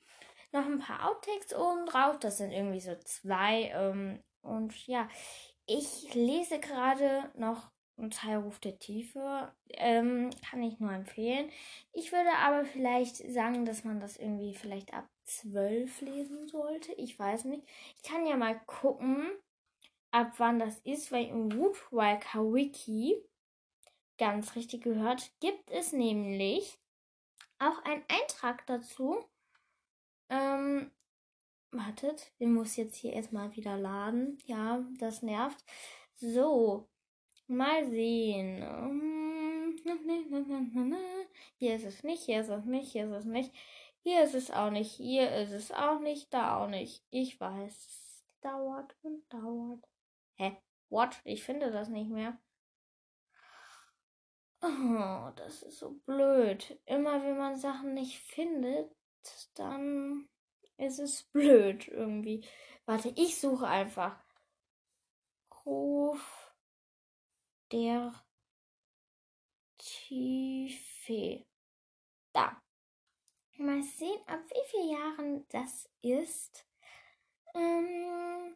Noch 0.51 0.65
ein 0.65 0.79
paar 0.79 1.09
Outtakes 1.09 1.53
oben 1.53 1.85
drauf. 1.85 2.17
Das 2.19 2.37
sind 2.37 2.51
irgendwie 2.51 2.79
so 2.79 2.95
zwei. 3.03 3.71
Ähm, 3.73 4.23
und 4.41 4.87
ja, 4.87 5.07
ich 5.65 6.13
lese 6.13 6.59
gerade 6.59 7.31
noch 7.35 7.71
ein 7.99 8.11
Teil 8.11 8.37
Ruf 8.37 8.59
der 8.59 8.79
Tiefe. 8.79 9.53
Ähm, 9.69 10.29
kann 10.49 10.63
ich 10.63 10.79
nur 10.79 10.91
empfehlen. 10.91 11.49
Ich 11.91 12.11
würde 12.11 12.31
aber 12.31 12.65
vielleicht 12.65 13.17
sagen, 13.17 13.65
dass 13.65 13.83
man 13.83 13.99
das 13.99 14.17
irgendwie 14.17 14.55
vielleicht 14.55 14.93
ab 14.93 15.07
12 15.25 16.01
lesen 16.01 16.47
sollte. 16.47 16.93
Ich 16.93 17.19
weiß 17.19 17.45
nicht. 17.45 17.63
Ich 17.97 18.03
kann 18.03 18.25
ja 18.25 18.37
mal 18.37 18.59
gucken, 18.65 19.29
ab 20.11 20.33
wann 20.37 20.59
das 20.59 20.79
ist, 20.79 21.11
weil 21.11 21.25
im 21.25 21.53
Woodwalker 21.53 22.53
Wiki 22.53 23.15
ganz 24.19 24.55
richtig 24.55 24.83
gehört, 24.83 25.31
gibt 25.39 25.71
es 25.71 25.93
nämlich 25.93 26.77
auch 27.57 27.83
einen 27.83 28.03
Eintrag 28.07 28.65
dazu. 28.67 29.25
Ähm, 30.29 30.91
wartet, 31.71 32.31
den 32.39 32.53
muss 32.53 32.75
jetzt 32.75 32.95
hier 32.95 33.13
erstmal 33.13 33.55
wieder 33.55 33.77
laden. 33.77 34.37
Ja, 34.45 34.85
das 34.99 35.23
nervt. 35.23 35.63
So, 36.13 36.87
mal 37.47 37.89
sehen. 37.89 38.63
Hier 41.57 41.75
ist 41.75 41.85
es 41.85 42.03
nicht, 42.03 42.23
hier 42.23 42.41
ist 42.41 42.49
es 42.49 42.65
nicht, 42.65 42.91
hier 42.91 43.05
ist 43.05 43.13
es 43.13 43.25
nicht. 43.25 43.53
Hier 44.01 44.23
ist 44.23 44.35
es 44.35 44.51
auch 44.51 44.69
nicht, 44.69 44.91
hier 44.91 45.35
ist 45.35 45.51
es 45.51 45.71
auch 45.71 45.99
nicht, 45.99 46.33
da 46.33 46.57
auch 46.57 46.67
nicht. 46.67 47.03
Ich 47.09 47.39
weiß, 47.39 48.25
dauert 48.41 48.95
und 49.01 49.21
dauert. 49.31 49.87
Hä? 50.35 50.57
What? 50.89 51.19
Ich 51.23 51.43
finde 51.43 51.71
das 51.71 51.89
nicht 51.89 52.09
mehr. 52.09 52.37
Oh, 54.61 55.31
das 55.35 55.63
ist 55.63 55.79
so 55.79 55.91
blöd. 56.05 56.79
Immer 56.85 57.23
wenn 57.23 57.37
man 57.37 57.57
Sachen 57.57 57.93
nicht 57.93 58.19
findet, 58.19 58.93
dann 59.55 60.27
ist 60.77 60.99
es 60.99 61.23
blöd 61.23 61.87
irgendwie. 61.87 62.45
Warte, 62.85 63.13
ich 63.15 63.39
suche 63.39 63.67
einfach. 63.67 64.21
Ruf 65.65 66.53
der 67.71 68.13
Tiefe. 69.77 71.45
Da. 72.33 72.61
Mal 73.57 73.83
sehen, 73.83 74.21
ab 74.25 74.39
wie 74.49 74.69
vielen 74.69 74.89
Jahren 74.89 75.45
das 75.49 75.89
ist. 76.01 76.65
Ähm, 77.53 78.55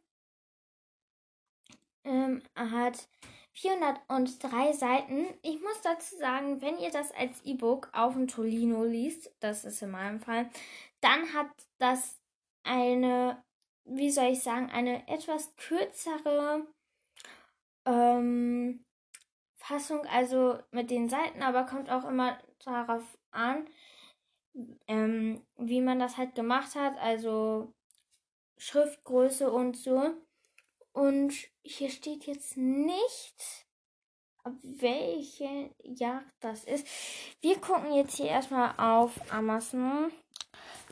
ähm, 2.03 2.43
hat 2.55 3.10
403 3.53 4.74
Seiten. 4.74 5.27
Ich 5.41 5.62
muss 5.62 5.81
dazu 5.83 6.15
sagen, 6.17 6.62
wenn 6.62 6.79
ihr 6.79 6.91
das 6.91 7.12
als 7.12 7.43
E-Book 7.45 7.89
auf 7.93 8.13
dem 8.13 8.27
Tolino 8.27 8.83
liest, 8.83 9.31
das 9.39 9.63
ist 9.63 9.81
in 9.81 9.91
meinem 9.91 10.19
Fall, 10.19 10.50
dann 11.01 11.33
hat 11.33 11.50
das 11.77 12.19
eine, 12.63 13.43
wie 13.86 14.10
soll 14.10 14.31
ich 14.31 14.41
sagen, 14.41 14.69
eine 14.72 15.07
etwas 15.07 15.55
kürzere 15.55 16.65
ähm, 17.86 18.83
Fassung, 19.55 20.05
also 20.07 20.60
mit 20.72 20.89
den 20.89 21.07
Seiten, 21.07 21.43
aber 21.43 21.65
kommt 21.65 21.89
auch 21.91 22.05
immer 22.05 22.39
darauf 22.65 23.03
an, 23.31 23.67
ähm, 24.88 25.45
wie 25.57 25.81
man 25.81 26.00
das 26.00 26.17
halt 26.17 26.36
gemacht 26.36 26.75
hat, 26.75 26.98
also 26.98 27.74
Schriftgröße 28.57 29.51
und 29.51 29.77
so. 29.77 30.13
Und 30.93 31.33
hier 31.63 31.89
steht 31.89 32.25
jetzt 32.25 32.55
nicht, 32.55 33.65
ab 34.43 34.53
welche 34.62 35.71
Jagd 35.83 36.31
das 36.39 36.63
ist. 36.65 36.88
Wir 37.41 37.59
gucken 37.59 37.93
jetzt 37.93 38.17
hier 38.17 38.27
erstmal 38.27 38.73
auf 38.77 39.12
Amazon, 39.31 40.12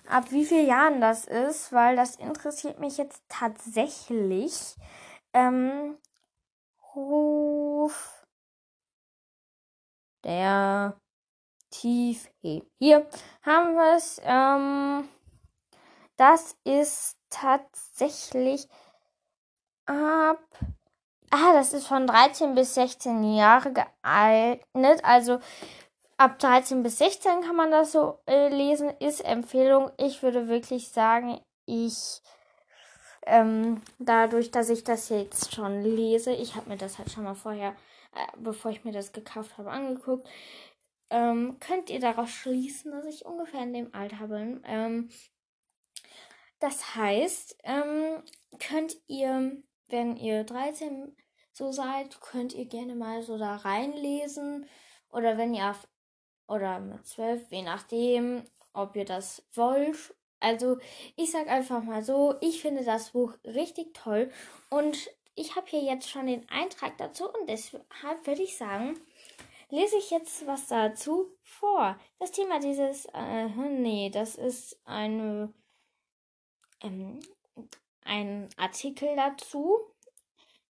ab 0.08 0.32
wie 0.32 0.46
vielen 0.46 0.68
Jahren 0.68 1.02
das 1.02 1.26
ist, 1.26 1.72
weil 1.72 1.96
das 1.96 2.16
interessiert 2.16 2.80
mich 2.80 2.98
jetzt 2.98 3.24
tatsächlich. 3.30 4.76
Ähm, 5.34 5.98
Ruf 6.96 8.26
der 10.24 11.00
Tiefhe. 11.70 12.30
Hier 12.80 13.08
haben 13.44 13.76
wir 13.76 13.96
es. 13.96 14.20
Ähm, 14.24 15.08
das 16.18 16.56
ist 16.64 17.18
tatsächlich 17.30 18.68
ab. 19.92 20.40
Ah, 21.30 21.54
das 21.54 21.74
ist 21.74 21.88
von 21.88 22.08
13 22.08 22.56
bis 22.56 22.76
16 22.76 23.36
Jahre 23.36 23.72
geeignet. 23.74 25.04
Also 25.04 25.40
ab 26.18 26.40
13 26.40 26.84
bis 26.84 26.98
16 26.98 27.42
kann 27.42 27.56
man 27.56 27.72
das 27.72 27.92
so 27.92 28.20
äh, 28.28 28.50
lesen. 28.50 28.90
Ist 29.00 29.22
Empfehlung. 29.22 29.92
Ich 29.98 30.24
würde 30.24 30.48
wirklich 30.48 30.90
sagen, 30.90 31.40
ich 31.66 32.22
ähm, 33.26 33.82
dadurch, 34.00 34.52
dass 34.52 34.70
ich 34.70 34.84
das 34.84 35.10
jetzt 35.10 35.54
schon 35.54 35.84
lese, 35.84 36.32
ich 36.32 36.56
habe 36.56 36.70
mir 36.70 36.78
das 36.78 36.98
halt 36.98 37.12
schon 37.12 37.24
mal 37.24 37.36
vorher, 37.36 37.76
äh, 38.16 38.38
bevor 38.40 38.72
ich 38.72 38.84
mir 38.84 38.92
das 38.92 39.12
gekauft 39.14 39.58
habe, 39.58 39.72
angeguckt, 39.72 40.28
ähm, 41.10 41.58
könnt 41.60 41.90
ihr 41.90 42.00
daraus 42.00 42.30
schließen, 42.32 42.92
dass 42.92 43.06
ich 43.06 43.26
ungefähr 43.26 43.62
in 43.62 43.74
dem 43.74 43.94
Alter 43.94 44.28
bin. 44.28 44.64
Ähm, 44.66 45.10
das 46.60 46.96
heißt, 46.96 47.58
ähm, 47.64 48.24
könnt 48.60 48.96
ihr, 49.08 49.62
wenn 49.92 50.18
ihr 50.18 50.44
13 50.44 51.16
so 51.54 51.72
seid, 51.72 52.22
könnt 52.22 52.54
ihr 52.54 52.66
gerne 52.66 52.96
mal 52.96 53.24
so 53.24 53.38
da 53.38 53.58
reinlesen. 53.58 54.66
Oder 55.10 55.38
wenn 55.38 55.54
ihr 55.54 55.70
auf, 55.70 55.88
oder 56.48 56.80
mit 56.80 57.06
12, 57.06 57.52
je 57.52 57.62
nachdem, 57.62 58.44
ob 58.74 58.96
ihr 58.96 59.06
das 59.06 59.46
wollt. 59.54 60.16
Also, 60.40 60.78
ich 61.16 61.32
sag 61.32 61.48
einfach 61.48 61.84
mal 61.84 62.04
so, 62.04 62.36
ich 62.42 62.62
finde 62.62 62.84
das 62.84 63.12
Buch 63.12 63.34
richtig 63.44 63.94
toll. 63.94 64.32
Und 64.70 65.10
ich 65.36 65.56
habe 65.56 65.68
hier 65.68 65.82
jetzt 65.82 66.10
schon 66.10 66.28
den 66.28 66.50
Eintrag 66.50 66.98
dazu 66.98 67.30
und 67.30 67.48
deshalb 67.48 67.86
würde 68.26 68.42
ich 68.42 68.58
sagen, 68.58 69.00
lese 69.70 69.98
ich 69.98 70.12
jetzt 70.12 70.46
was 70.48 70.68
dazu 70.68 71.38
vor. 71.44 71.98
Das 72.20 72.32
Thema 72.32 72.60
dieses, 72.60 73.06
äh, 73.14 73.48
nee, 73.48 74.10
das 74.10 74.36
ist 74.36 74.80
eine 74.86 75.54
ähm, 76.82 77.20
ein 78.04 78.50
Artikel 78.58 79.16
dazu. 79.16 79.80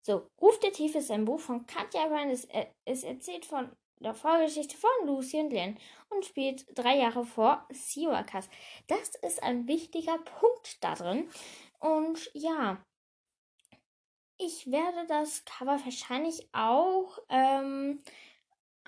So, 0.02 0.28
Ruf 0.42 0.60
der 0.60 0.72
Tiefe 0.72 0.98
ist 0.98 1.12
ein 1.12 1.26
Buch 1.26 1.40
von 1.40 1.66
Katja 1.66 2.06
Ryan. 2.06 2.30
Es, 2.30 2.46
äh, 2.46 2.68
es 2.86 3.04
erzählt 3.04 3.46
von 3.46 3.72
der 4.00 4.16
Vorgeschichte 4.16 4.76
von 4.78 4.90
Lucy 5.06 5.40
und 5.40 5.52
Len 5.52 5.78
und 6.10 6.26
spielt 6.26 6.66
drei 6.78 6.98
Jahre 6.98 7.24
vor 7.24 7.68
Siwakas. 7.70 8.50
Das 8.88 9.16
ist 9.22 9.44
ein 9.44 9.68
wichtiger 9.68 10.18
Punkt 10.18 10.84
da 10.84 10.96
drin. 10.96 11.30
Und 11.80 12.32
ja, 12.34 12.84
ich 14.38 14.72
werde 14.72 15.06
das 15.08 15.46
Cover 15.46 15.80
wahrscheinlich 15.84 16.50
auch 16.52 17.20
ähm, 17.30 18.02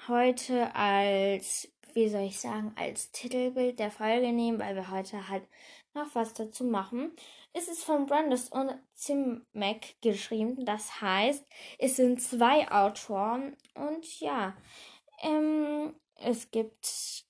heute 0.07 0.73
als, 0.75 1.71
wie 1.93 2.09
soll 2.09 2.23
ich 2.23 2.39
sagen, 2.39 2.73
als 2.75 3.11
Titelbild 3.11 3.77
der 3.77 3.91
Folge 3.91 4.31
nehmen, 4.31 4.59
weil 4.59 4.75
wir 4.75 4.89
heute 4.89 5.29
halt 5.29 5.47
noch 5.93 6.15
was 6.15 6.33
dazu 6.33 6.63
machen. 6.63 7.15
Es 7.55 7.67
ist 7.67 7.83
von 7.83 8.07
Brandes 8.07 8.49
und 8.49 8.71
Zimek 8.95 9.95
geschrieben. 10.01 10.65
Das 10.65 11.01
heißt, 11.01 11.45
es 11.77 11.95
sind 11.95 12.19
zwei 12.21 12.69
Autoren. 12.71 13.55
Und 13.75 14.19
ja, 14.19 14.57
ähm, 15.21 15.95
es 16.15 16.49
gibt 16.49 17.25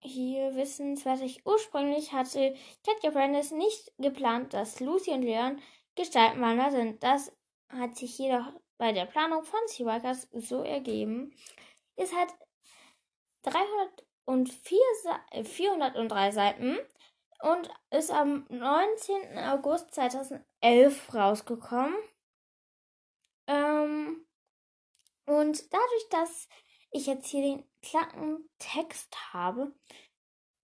hier 0.00 0.54
wissenswertig. 0.54 1.44
Ursprünglich 1.44 2.12
hatte 2.12 2.56
Katja 2.86 3.10
Brandes 3.10 3.50
nicht 3.50 3.92
geplant, 3.98 4.54
dass 4.54 4.80
Lucy 4.80 5.10
und 5.10 5.22
Leon 5.22 5.60
Gestaltenwander 5.96 6.70
sind. 6.70 7.02
Das 7.02 7.30
hat 7.68 7.96
sich 7.96 8.18
jedoch 8.18 8.52
bei 8.78 8.92
der 8.92 9.04
Planung 9.04 9.44
von 9.44 9.60
Seawalkers 9.66 10.28
so 10.32 10.62
ergeben. 10.62 11.34
Es 11.96 12.12
hat 12.14 12.28
304 13.42 14.78
403 15.44 16.32
Seiten 16.32 16.78
und 17.44 17.68
ist 17.90 18.10
am 18.10 18.46
19. 18.48 19.38
August 19.38 19.94
2011 19.94 21.14
rausgekommen. 21.14 21.94
Ähm, 23.46 24.26
und 25.26 25.72
dadurch, 25.72 26.08
dass 26.10 26.48
ich 26.90 27.06
jetzt 27.06 27.26
hier 27.26 27.42
den 27.42 27.64
klacken 27.82 28.48
Text 28.58 29.14
habe, 29.34 29.74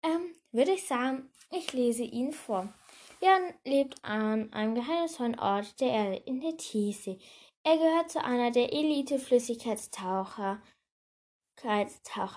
ähm, 0.03 0.35
würde 0.51 0.73
ich 0.73 0.87
sagen, 0.87 1.31
ich 1.51 1.75
lese 1.75 2.05
ihn 2.05 2.33
vor. 2.33 2.73
Jan 3.21 3.53
lebt 3.65 4.03
an 4.03 4.51
einem 4.55 4.75
geheimnisvollen 4.75 5.39
Ort 5.39 5.79
der 5.79 5.91
Erde 5.91 6.17
in 6.25 6.41
der 6.41 6.57
Tiefsee. 6.57 7.19
Er 7.65 7.77
gehört 7.77 8.11
zu 8.11 8.25
einer 8.25 8.51
der 8.51 8.73
Elite-Flüssigkeitstaucher, 8.73 10.63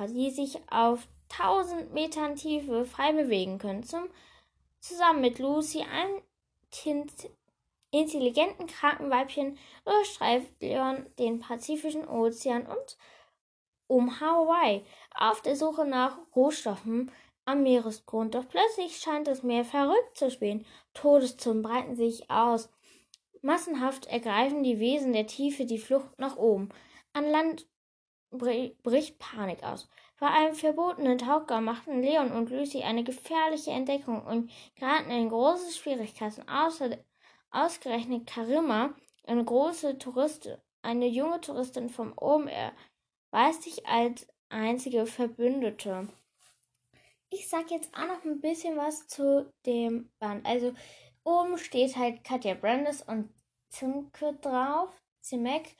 die 0.08 0.30
sich 0.30 0.60
auf 0.70 1.08
1000 1.32 1.94
Metern 1.94 2.36
Tiefe 2.36 2.86
frei 2.86 3.14
bewegen 3.14 3.58
können. 3.58 3.84
Zum, 3.84 4.10
zusammen 4.80 5.22
mit 5.22 5.40
Lucy, 5.40 5.82
einem 5.82 6.22
intelligenten 7.92 8.68
Krankenweibchen, 8.68 9.58
durchstreift 9.86 10.62
Leon 10.62 11.06
den 11.18 11.40
Pazifischen 11.40 12.08
Ozean 12.08 12.66
und 12.66 12.98
um 13.88 14.20
Hawaii 14.20 14.84
auf 15.14 15.42
der 15.42 15.56
Suche 15.56 15.86
nach 15.86 16.18
Rohstoffen 16.36 17.12
am 17.46 17.64
Meeresgrund. 17.64 18.36
Doch 18.36 18.48
plötzlich 18.48 18.98
scheint 18.98 19.28
das 19.28 19.44
Meer 19.44 19.64
verrückt 19.64 20.18
zu 20.18 20.32
spielen. 20.32 20.66
Todeszonen 20.94 21.62
breiten 21.62 21.96
sich 21.96 22.30
aus. 22.30 22.70
Massenhaft 23.42 24.08
ergreifen 24.08 24.64
die 24.64 24.80
Wesen 24.80 25.14
der 25.14 25.28
Tiefe 25.28 25.66
die 25.66 25.78
Flucht 25.78 26.18
nach 26.18 26.36
oben. 26.36 26.70
An 27.14 27.30
Land 27.30 27.68
bricht 28.32 29.20
Panik 29.20 29.64
aus. 29.64 29.88
Bei 30.18 30.28
einem 30.28 30.56
verbotenen 30.56 31.18
Tauchgang 31.18 31.66
machten 31.66 32.02
Leon 32.02 32.32
und 32.32 32.50
Lucy 32.50 32.84
eine 32.84 33.04
gefährliche 33.04 33.72
Entdeckung 33.72 34.26
und 34.26 34.50
geraten 34.76 35.12
in 35.12 35.30
große 35.30 35.74
Schwierigkeiten. 35.74 36.48
Außer, 36.48 36.98
ausgerechnet 37.52 38.26
Karima, 38.26 38.96
eine 39.28 39.44
große 39.44 39.98
Touristin, 39.98 40.58
eine 40.82 41.08
junge 41.08 41.42
Touristin 41.42 41.90
vom 41.90 42.14
Oben, 42.18 42.48
erweist 42.48 43.64
sich 43.64 43.86
als 43.86 44.28
einzige 44.50 45.06
Verbündete. 45.06 46.08
ich 47.30 47.50
sag 47.50 47.70
jetzt 47.72 47.94
auch 47.94 48.08
noch 48.08 48.24
ein 48.24 48.40
bisschen 48.40 48.78
was 48.78 49.08
zu 49.08 49.52
dem 49.66 50.10
Band. 50.20 50.46
Also 50.46 50.74
oben 51.26 51.58
steht 51.58 51.98
halt 51.98 52.24
Katja 52.24 52.54
Brandes 52.54 53.02
und 53.02 53.30
Zimke 53.70 54.34
drauf, 54.42 54.90
Zimek. 55.20 55.76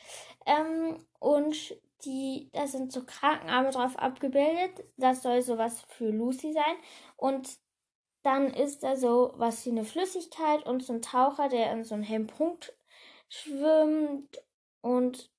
Ähm, 0.46 1.06
und 1.20 1.78
die, 2.06 2.50
da 2.54 2.68
sind 2.68 2.92
so 2.92 3.04
Krankenarme 3.06 3.72
drauf 3.72 3.98
abgebildet. 3.98 4.84
Das 4.98 5.24
soll 5.24 5.42
sowas 5.42 5.82
für 5.90 6.10
Lucy 6.10 6.54
sein. 6.54 6.76
Und 7.18 7.58
dann 8.24 8.54
ist 8.54 8.84
da 8.84 8.96
so 8.96 9.34
was 9.36 9.66
wie 9.66 9.72
eine 9.72 9.86
Flüssigkeit 9.86 10.66
und 10.66 10.84
so 10.84 10.94
ein 10.94 11.02
Taucher, 11.02 11.50
der 11.50 11.72
in 11.72 11.84
so 11.84 11.96
einem 11.96 12.04
hellen 12.04 12.28
Punkt 12.28 12.76
schwimmt. 13.30 14.42
Und 14.82 15.32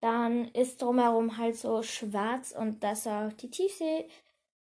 dann 0.00 0.48
ist 0.48 0.82
drumherum 0.82 1.38
halt 1.38 1.56
so 1.56 1.82
schwarz 1.82 2.52
und 2.52 2.82
das 2.82 3.04
soll 3.04 3.28
auf 3.28 3.34
die 3.34 3.50
Tiefsee 3.50 4.08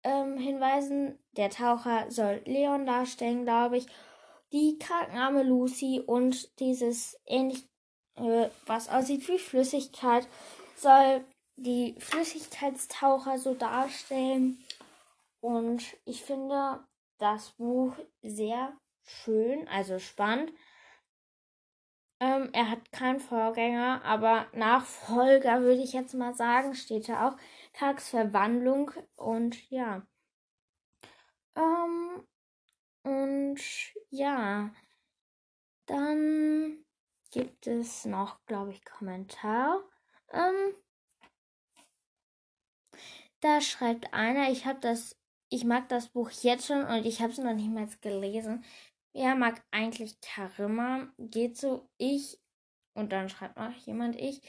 ähm, 0.02 0.38
hinweisen. 0.38 1.18
Der 1.36 1.50
Taucher 1.50 2.10
soll 2.10 2.40
Leon 2.46 2.86
darstellen, 2.86 3.44
glaube 3.44 3.76
ich. 3.78 3.86
Die 4.52 4.78
krankenarme 4.78 5.42
Lucy 5.42 6.00
und 6.04 6.58
dieses 6.58 7.20
ähnlich, 7.26 7.68
äh, 8.16 8.48
was 8.66 8.88
aussieht 8.88 9.26
wie 9.28 9.38
Flüssigkeit, 9.38 10.28
soll 10.76 11.24
die 11.56 11.94
Flüssigkeitstaucher 11.98 13.38
so 13.38 13.54
darstellen. 13.54 14.58
Und 15.40 15.96
ich 16.04 16.22
finde 16.22 16.84
das 17.18 17.50
Buch 17.52 17.94
sehr 18.22 18.76
schön, 19.04 19.66
also 19.68 19.98
spannend. 19.98 20.52
Ähm, 22.18 22.48
er 22.52 22.70
hat 22.70 22.92
keinen 22.92 23.20
Vorgänger, 23.20 24.02
aber 24.04 24.46
Nachfolger 24.52 25.60
würde 25.60 25.82
ich 25.82 25.92
jetzt 25.92 26.14
mal 26.14 26.34
sagen, 26.34 26.74
steht 26.74 27.08
da 27.08 27.28
auch. 27.28 27.36
Karks 27.74 28.08
Verwandlung 28.08 28.90
und 29.16 29.70
ja. 29.70 30.06
Ähm, 31.56 32.26
und 33.02 33.60
ja, 34.10 34.70
dann 35.86 36.85
gibt 37.36 37.66
es 37.66 38.06
noch, 38.06 38.38
glaube 38.46 38.70
ich, 38.70 38.82
Kommentar. 38.82 39.82
Ähm, 40.32 40.74
da 43.40 43.60
schreibt 43.60 44.14
einer, 44.14 44.50
ich 44.50 44.64
habe 44.64 44.80
das 44.80 45.16
ich 45.48 45.64
mag 45.64 45.88
das 45.90 46.08
Buch 46.08 46.30
jetzt 46.42 46.66
schon 46.66 46.82
und 46.84 47.04
ich 47.04 47.20
habe 47.20 47.32
es 47.32 47.38
noch 47.38 47.54
nicht 47.54 47.68
mal 47.68 47.86
gelesen. 48.00 48.64
Wer 49.12 49.34
mag 49.34 49.62
eigentlich 49.70 50.18
Karima? 50.22 51.08
Geht 51.18 51.58
so 51.58 51.86
ich 51.98 52.38
und 52.94 53.12
dann 53.12 53.28
schreibt 53.28 53.58
noch 53.58 53.74
jemand 53.86 54.16
ich. 54.16 54.40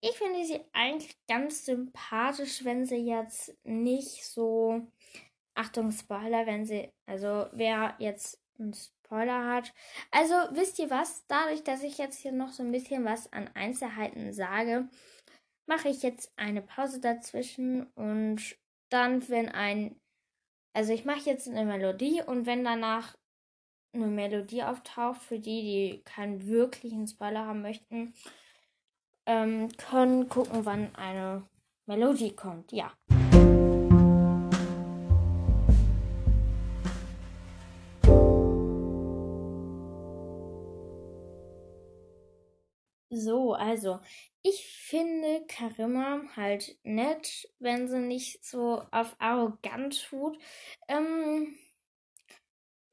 Ich 0.00 0.18
finde 0.18 0.44
sie 0.44 0.60
eigentlich 0.72 1.16
ganz 1.28 1.64
sympathisch, 1.64 2.64
wenn 2.64 2.84
sie 2.84 3.06
jetzt 3.06 3.56
nicht 3.62 4.26
so 4.26 4.82
Achtung 5.54 5.92
Spoiler, 5.92 6.44
wenn 6.46 6.66
sie 6.66 6.90
also 7.06 7.46
wer 7.52 7.94
jetzt 8.00 8.42
einen 8.58 8.74
Spoiler 9.12 9.46
hat. 9.46 9.74
Also 10.10 10.34
wisst 10.52 10.78
ihr 10.78 10.88
was? 10.88 11.26
Dadurch, 11.26 11.62
dass 11.62 11.82
ich 11.82 11.98
jetzt 11.98 12.18
hier 12.18 12.32
noch 12.32 12.48
so 12.48 12.62
ein 12.62 12.72
bisschen 12.72 13.04
was 13.04 13.30
an 13.32 13.50
Einzelheiten 13.54 14.32
sage, 14.32 14.88
mache 15.66 15.88
ich 15.88 16.02
jetzt 16.02 16.32
eine 16.36 16.62
Pause 16.62 16.98
dazwischen 17.00 17.86
und 17.94 18.56
dann, 18.90 19.28
wenn 19.28 19.48
ein 19.50 19.96
also 20.74 20.92
ich 20.92 21.04
mache 21.04 21.20
jetzt 21.28 21.48
eine 21.48 21.64
Melodie 21.64 22.22
und 22.22 22.46
wenn 22.46 22.64
danach 22.64 23.14
eine 23.94 24.06
Melodie 24.06 24.62
auftaucht, 24.62 25.20
für 25.20 25.38
die, 25.38 25.60
die 25.62 26.02
keinen 26.04 26.46
wirklichen 26.46 27.06
Spoiler 27.06 27.46
haben 27.46 27.60
möchten, 27.60 28.14
ähm, 29.26 29.68
können 29.76 30.30
gucken, 30.30 30.64
wann 30.64 30.94
eine 30.94 31.46
Melodie 31.86 32.34
kommt. 32.34 32.72
Ja. 32.72 32.90
So, 43.22 43.54
also 43.54 44.00
ich 44.42 44.66
finde 44.66 45.44
Karima 45.46 46.22
halt 46.36 46.76
nett, 46.82 47.48
wenn 47.60 47.86
sie 47.88 48.00
nicht 48.00 48.44
so 48.44 48.82
auf 48.90 49.14
arrogant 49.20 50.02
tut. 50.08 50.36
Ähm, 50.88 51.56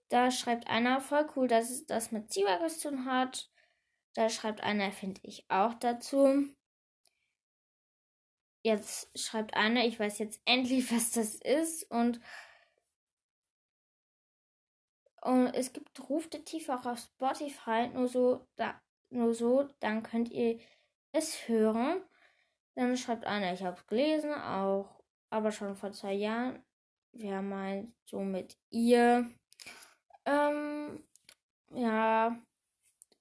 da 0.10 0.32
schreibt 0.32 0.68
einer 0.68 1.02
voll 1.02 1.28
cool, 1.36 1.48
dass 1.48 1.70
es 1.72 1.86
das 1.86 2.12
mit 2.12 2.32
Zivaris 2.32 2.80
zu 2.80 2.89
tun 2.89 3.06
hat. 3.06 3.50
Da 4.13 4.30
schreibt 4.30 4.62
einer, 4.62 4.92
finde 4.92 5.22
ich 5.24 5.46
auch 5.50 5.74
dazu. 5.76 6.46
Jetzt 8.63 9.10
schreibt 9.18 9.56
einer, 9.56 9.86
ich 9.86 10.00
weiß 10.00 10.20
jetzt 10.20 10.42
endlich, 10.46 10.92
was 10.92 11.12
das 11.12 11.36
ist. 11.36 11.89
Und, 11.89 12.20
und 15.22 15.48
es 15.54 15.74
gibt 15.74 16.10
Ruf 16.10 16.28
der 16.30 16.44
Tiefe 16.46 16.76
auch 16.76 16.86
auf 16.86 17.00
Spotify. 17.00 17.88
Nur 17.88 18.08
so, 18.08 18.48
da, 18.56 18.80
nur 19.10 19.34
so, 19.34 19.67
dann 19.80 20.04
könnt 20.04 20.32
ihr 20.32 20.60
es 21.12 21.48
hören. 21.48 22.02
Dann 22.76 22.98
schreibt 22.98 23.26
einer, 23.26 23.54
ich 23.54 23.63
habe 23.63 23.78
es 23.78 23.88
gelesen, 23.88 24.34
auch, 24.34 25.04
aber 25.30 25.52
schon 25.52 25.76
vor 25.76 25.91
zwei 25.91 26.13
Jahren. 26.13 26.63
Wer 27.12 27.41
meint 27.41 27.93
so 28.06 28.19
mit 28.19 28.58
ihr? 28.69 29.30
Ähm, 30.26 31.04
ja. 31.74 32.38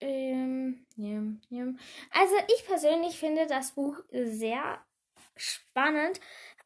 Ähm, 0.01 0.87
ja, 0.97 1.23
ja. 1.49 1.73
Also 2.11 2.35
ich 2.55 2.67
persönlich 2.67 3.19
finde 3.19 3.47
das 3.47 3.73
Buch 3.73 3.99
sehr 4.13 4.81
spannend, 5.37 6.21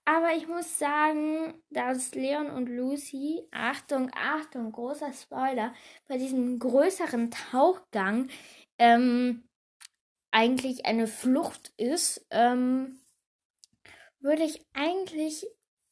aber 0.04 0.35
ich 0.35 0.48
muss 0.48 0.78
sagen, 0.78 1.62
dass 1.70 2.14
Leon 2.14 2.50
und 2.50 2.68
Lucy, 2.68 3.46
Achtung, 3.52 4.11
Achtung, 4.14 4.72
großer 4.72 5.12
Spoiler, 5.12 5.72
bei 6.08 6.18
diesem 6.18 6.58
größeren 6.58 7.30
Tauchgang 7.30 8.28
ähm, 8.83 9.45
eigentlich 10.33 10.87
eine 10.87 11.07
Flucht 11.07 11.73
ist, 11.77 12.27
ähm, 12.31 12.99
würde 14.18 14.42
ich 14.42 14.66
eigentlich 14.73 15.47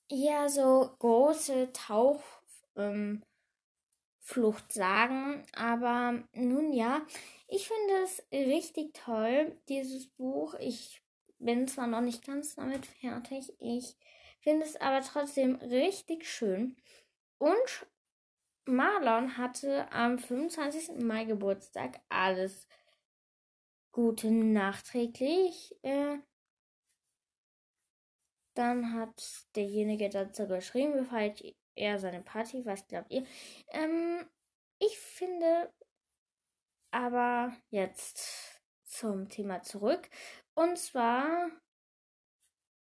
eher 0.09 0.49
so 0.49 0.97
große 0.99 1.73
Tauchflucht 1.73 2.25
ähm, 2.77 3.23
sagen. 4.69 5.47
Aber 5.53 6.25
nun 6.33 6.73
ja, 6.73 7.03
ich 7.47 7.69
finde 7.69 8.03
es 8.03 8.25
richtig 8.33 8.93
toll, 8.95 9.57
dieses 9.69 10.09
Buch. 10.09 10.55
Ich 10.55 11.01
bin 11.39 11.69
zwar 11.69 11.87
noch 11.87 12.01
nicht 12.01 12.27
ganz 12.27 12.57
damit 12.57 12.87
fertig, 12.87 13.55
ich 13.61 13.97
finde 14.41 14.67
es 14.67 14.77
aber 14.77 15.01
trotzdem 15.03 15.55
richtig 15.57 16.29
schön. 16.29 16.77
Und 17.39 17.87
Marlon 18.67 19.37
hatte 19.37 19.91
am 19.93 20.19
25. 20.19 21.03
Mai 21.05 21.25
Geburtstag. 21.25 22.01
Alles 22.09 22.69
Gute 23.93 24.31
nachträglich. 24.31 25.75
Äh, 25.83 26.19
dann 28.55 28.93
hat 28.95 29.47
derjenige 29.57 30.09
dazu 30.09 30.47
geschrieben, 30.47 31.01
wie 31.01 31.05
feiert 31.05 31.43
er 31.75 31.99
seine 31.99 32.21
Party? 32.21 32.65
Was 32.67 32.87
glaubt 32.87 33.11
ihr? 33.11 33.25
Ähm, 33.69 34.27
ich 34.79 34.99
finde 34.99 35.73
aber 36.91 37.57
jetzt 37.71 38.61
zum 38.85 39.29
Thema 39.29 39.63
zurück. 39.63 40.09
Und 40.55 40.79
zwar 40.79 41.51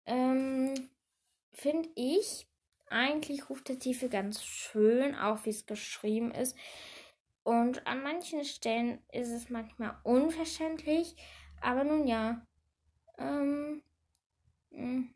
ähm, 0.07 0.91
finde 1.53 1.89
ich 1.95 2.47
eigentlich 2.89 3.51
ruft 3.51 3.69
der 3.69 3.79
Tiefe 3.79 4.09
ganz 4.09 4.45
schön, 4.45 5.15
auch 5.15 5.45
wie 5.45 5.51
es 5.51 5.67
geschrieben 5.67 6.31
ist. 6.31 6.57
Und 7.47 7.87
an 7.87 8.03
manchen 8.03 8.45
Stellen 8.45 8.99
ist 9.13 9.31
es 9.31 9.51
manchmal 9.51 9.97
unverständlich. 10.03 11.15
Aber 11.61 11.85
nun 11.85 12.09
ja. 12.09 12.45
Ähm, 13.19 13.85
hm. 14.73 15.15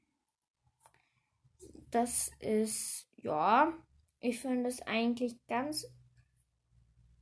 das 1.91 2.31
ist, 2.39 3.11
ja, 3.17 3.73
ich 4.21 4.39
finde 4.39 4.69
es 4.69 4.81
eigentlich 4.83 5.45
ganz 5.49 5.93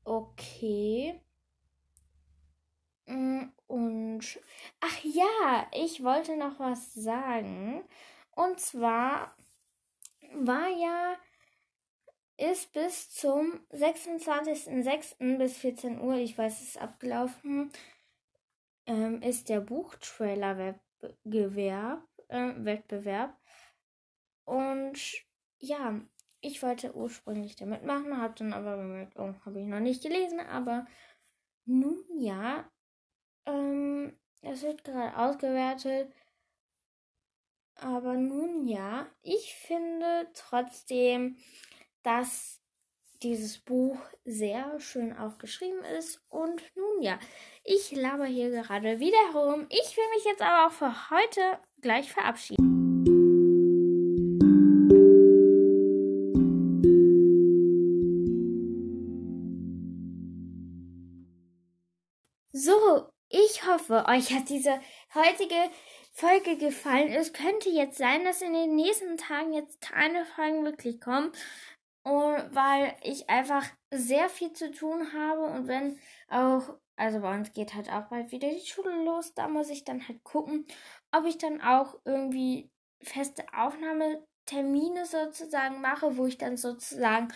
okay. 0.04 1.22
Hm, 3.06 3.50
und, 3.66 4.40
ach 4.80 5.04
ja, 5.04 5.70
ich 5.72 6.04
wollte 6.04 6.36
noch 6.36 6.60
was 6.60 6.92
sagen. 6.92 7.82
Und 8.32 8.60
zwar 8.60 9.34
war 10.34 10.68
ja 10.68 11.16
ist 12.38 12.72
bis 12.72 13.10
zum 13.10 13.60
26.06. 13.72 15.38
bis 15.38 15.56
14 15.58 16.00
Uhr, 16.00 16.14
ich 16.14 16.38
weiß, 16.38 16.62
es 16.62 16.68
ist 16.68 16.80
abgelaufen, 16.80 17.72
ähm, 18.86 19.20
ist 19.22 19.48
der 19.48 19.60
Buchtrailer-Wettbewerb. 19.60 22.04
Äh, 22.28 22.64
Wettbewerb. 22.64 23.36
Und 24.44 24.98
ja, 25.58 26.00
ich 26.40 26.62
wollte 26.62 26.94
ursprünglich 26.94 27.56
damit 27.56 27.84
machen, 27.84 28.20
habe 28.20 28.34
dann 28.36 28.52
aber 28.52 28.76
gemerkt, 28.76 29.18
oh, 29.18 29.34
habe 29.44 29.60
ich 29.60 29.66
noch 29.66 29.80
nicht 29.80 30.02
gelesen, 30.02 30.40
aber 30.40 30.86
nun 31.64 32.04
ja, 32.18 32.70
ähm, 33.46 34.16
es 34.42 34.62
wird 34.62 34.84
gerade 34.84 35.16
ausgewertet. 35.16 36.12
Aber 37.76 38.14
nun 38.14 38.66
ja, 38.66 39.06
ich 39.22 39.54
finde 39.54 40.28
trotzdem, 40.34 41.38
dass 42.02 42.60
dieses 43.22 43.58
Buch 43.58 43.98
sehr 44.24 44.78
schön 44.80 45.16
auch 45.16 45.38
geschrieben 45.38 45.84
ist. 45.98 46.22
Und 46.28 46.62
nun 46.76 47.02
ja, 47.02 47.18
ich 47.64 47.92
laber 47.92 48.26
hier 48.26 48.50
gerade 48.50 49.00
wieder 49.00 49.18
herum. 49.32 49.66
Ich 49.70 49.96
will 49.96 50.08
mich 50.14 50.24
jetzt 50.24 50.42
aber 50.42 50.66
auch 50.66 50.72
für 50.72 51.10
heute 51.10 51.58
gleich 51.80 52.12
verabschieden. 52.12 52.78
So, 62.52 63.08
ich 63.28 63.66
hoffe, 63.66 64.04
euch 64.08 64.32
hat 64.32 64.48
diese 64.48 64.80
heutige 65.14 65.70
Folge 66.12 66.56
gefallen. 66.56 67.12
Es 67.12 67.32
könnte 67.32 67.70
jetzt 67.70 67.98
sein, 67.98 68.24
dass 68.24 68.42
in 68.42 68.52
den 68.52 68.74
nächsten 68.74 69.16
Tagen 69.16 69.52
jetzt 69.52 69.80
keine 69.80 70.24
Folgen 70.24 70.64
wirklich 70.64 71.00
kommen, 71.00 71.30
weil 72.08 72.94
ich 73.02 73.28
einfach 73.28 73.64
sehr 73.90 74.28
viel 74.28 74.52
zu 74.52 74.70
tun 74.70 75.12
habe 75.12 75.44
und 75.44 75.68
wenn 75.68 75.98
auch, 76.28 76.76
also 76.96 77.20
bei 77.20 77.34
uns 77.34 77.52
geht 77.52 77.74
halt 77.74 77.90
auch 77.90 78.08
bald 78.08 78.32
wieder 78.32 78.48
die 78.48 78.66
Schule 78.66 79.04
los, 79.04 79.34
da 79.34 79.48
muss 79.48 79.70
ich 79.70 79.84
dann 79.84 80.06
halt 80.06 80.22
gucken, 80.24 80.66
ob 81.12 81.24
ich 81.24 81.38
dann 81.38 81.60
auch 81.60 81.98
irgendwie 82.04 82.70
feste 83.02 83.44
Aufnahmetermine 83.52 85.06
sozusagen 85.06 85.80
mache, 85.80 86.16
wo 86.16 86.26
ich 86.26 86.38
dann 86.38 86.56
sozusagen 86.56 87.28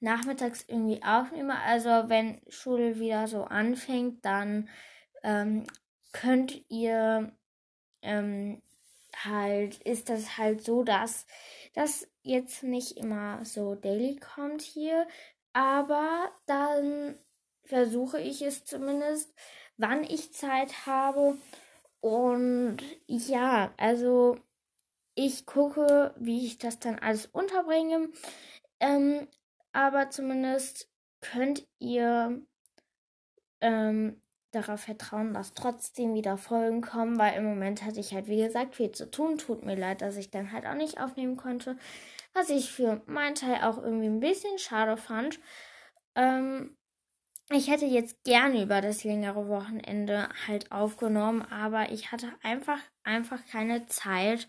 nachmittags 0.00 0.64
irgendwie 0.66 1.02
aufnehme. 1.02 1.58
Also 1.60 2.08
wenn 2.08 2.40
Schule 2.48 2.98
wieder 2.98 3.26
so 3.28 3.44
anfängt, 3.44 4.24
dann 4.24 4.68
ähm, 5.22 5.66
könnt 6.12 6.64
ihr 6.68 7.32
ähm, 8.02 8.62
halt, 9.24 9.76
ist 9.82 10.08
das 10.08 10.38
halt 10.38 10.64
so, 10.64 10.82
dass 10.82 11.26
das 11.74 12.08
jetzt 12.22 12.62
nicht 12.62 12.96
immer 12.96 13.44
so 13.44 13.74
daily 13.74 14.16
kommt 14.16 14.62
hier, 14.62 15.06
aber 15.52 16.30
dann 16.46 17.18
versuche 17.64 18.20
ich 18.20 18.42
es 18.42 18.64
zumindest, 18.64 19.32
wann 19.76 20.04
ich 20.04 20.32
Zeit 20.32 20.86
habe. 20.86 21.38
Und 22.00 22.78
ja, 23.06 23.72
also 23.76 24.38
ich 25.14 25.46
gucke, 25.46 26.14
wie 26.18 26.46
ich 26.46 26.58
das 26.58 26.78
dann 26.78 26.98
alles 26.98 27.26
unterbringe. 27.26 28.10
Ähm, 28.80 29.28
aber 29.72 30.10
zumindest 30.10 30.90
könnt 31.20 31.66
ihr 31.78 32.42
ähm, 33.60 34.19
darauf 34.50 34.80
vertrauen, 34.80 35.34
dass 35.34 35.54
trotzdem 35.54 36.14
wieder 36.14 36.36
Folgen 36.36 36.80
kommen, 36.80 37.18
weil 37.18 37.34
im 37.34 37.44
Moment 37.44 37.84
hatte 37.84 38.00
ich 38.00 38.12
halt, 38.12 38.26
wie 38.28 38.42
gesagt, 38.42 38.74
viel 38.74 38.92
zu 38.92 39.10
tun. 39.10 39.38
Tut 39.38 39.64
mir 39.64 39.76
leid, 39.76 40.02
dass 40.02 40.16
ich 40.16 40.30
dann 40.30 40.52
halt 40.52 40.66
auch 40.66 40.74
nicht 40.74 41.00
aufnehmen 41.00 41.36
konnte. 41.36 41.76
Was 42.34 42.50
ich 42.50 42.70
für 42.70 43.02
meinen 43.06 43.34
Teil 43.34 43.62
auch 43.62 43.78
irgendwie 43.78 44.08
ein 44.08 44.20
bisschen 44.20 44.58
schade 44.58 44.96
fand. 44.96 45.40
Ähm, 46.14 46.76
ich 47.52 47.68
hätte 47.68 47.86
jetzt 47.86 48.22
gerne 48.24 48.62
über 48.62 48.80
das 48.80 49.02
längere 49.02 49.48
Wochenende 49.48 50.28
halt 50.46 50.70
aufgenommen, 50.70 51.42
aber 51.42 51.90
ich 51.90 52.12
hatte 52.12 52.32
einfach, 52.42 52.78
einfach 53.02 53.44
keine 53.50 53.86
Zeit. 53.86 54.46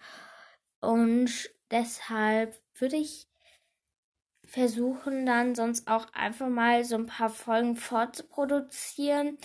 Und 0.82 1.50
deshalb 1.72 2.56
würde 2.76 2.98
ich 2.98 3.28
versuchen, 4.46 5.26
dann 5.26 5.56
sonst 5.56 5.88
auch 5.88 6.12
einfach 6.14 6.50
mal 6.50 6.84
so 6.84 6.96
ein 6.96 7.08
paar 7.08 7.30
Folgen 7.30 7.76
vorzuproduzieren 7.76 9.38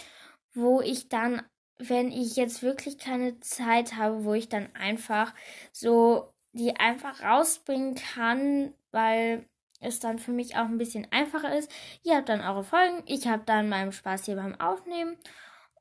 wo 0.56 0.80
ich 0.80 1.08
dann, 1.08 1.42
wenn 1.78 2.10
ich 2.10 2.36
jetzt 2.36 2.62
wirklich 2.62 2.98
keine 2.98 3.38
Zeit 3.40 3.96
habe, 3.96 4.24
wo 4.24 4.34
ich 4.34 4.48
dann 4.48 4.74
einfach 4.74 5.34
so 5.72 6.32
die 6.52 6.74
einfach 6.76 7.22
rausbringen 7.22 7.96
kann, 7.96 8.72
weil 8.90 9.46
es 9.80 10.00
dann 10.00 10.18
für 10.18 10.32
mich 10.32 10.56
auch 10.56 10.64
ein 10.64 10.78
bisschen 10.78 11.06
einfacher 11.10 11.56
ist. 11.56 11.70
Ihr 12.02 12.16
habt 12.16 12.30
dann 12.30 12.40
eure 12.40 12.64
Folgen, 12.64 13.02
ich 13.06 13.28
habe 13.28 13.42
dann 13.44 13.68
meinen 13.68 13.92
Spaß 13.92 14.24
hier 14.24 14.36
beim 14.36 14.58
Aufnehmen 14.58 15.16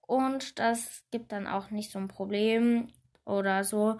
und 0.01 0.59
das 0.59 1.03
gibt 1.11 1.31
dann 1.31 1.47
auch 1.47 1.71
nicht 1.71 1.91
so 1.91 1.99
ein 1.99 2.09
Problem 2.09 2.91
oder 3.25 3.63
so. 3.63 3.97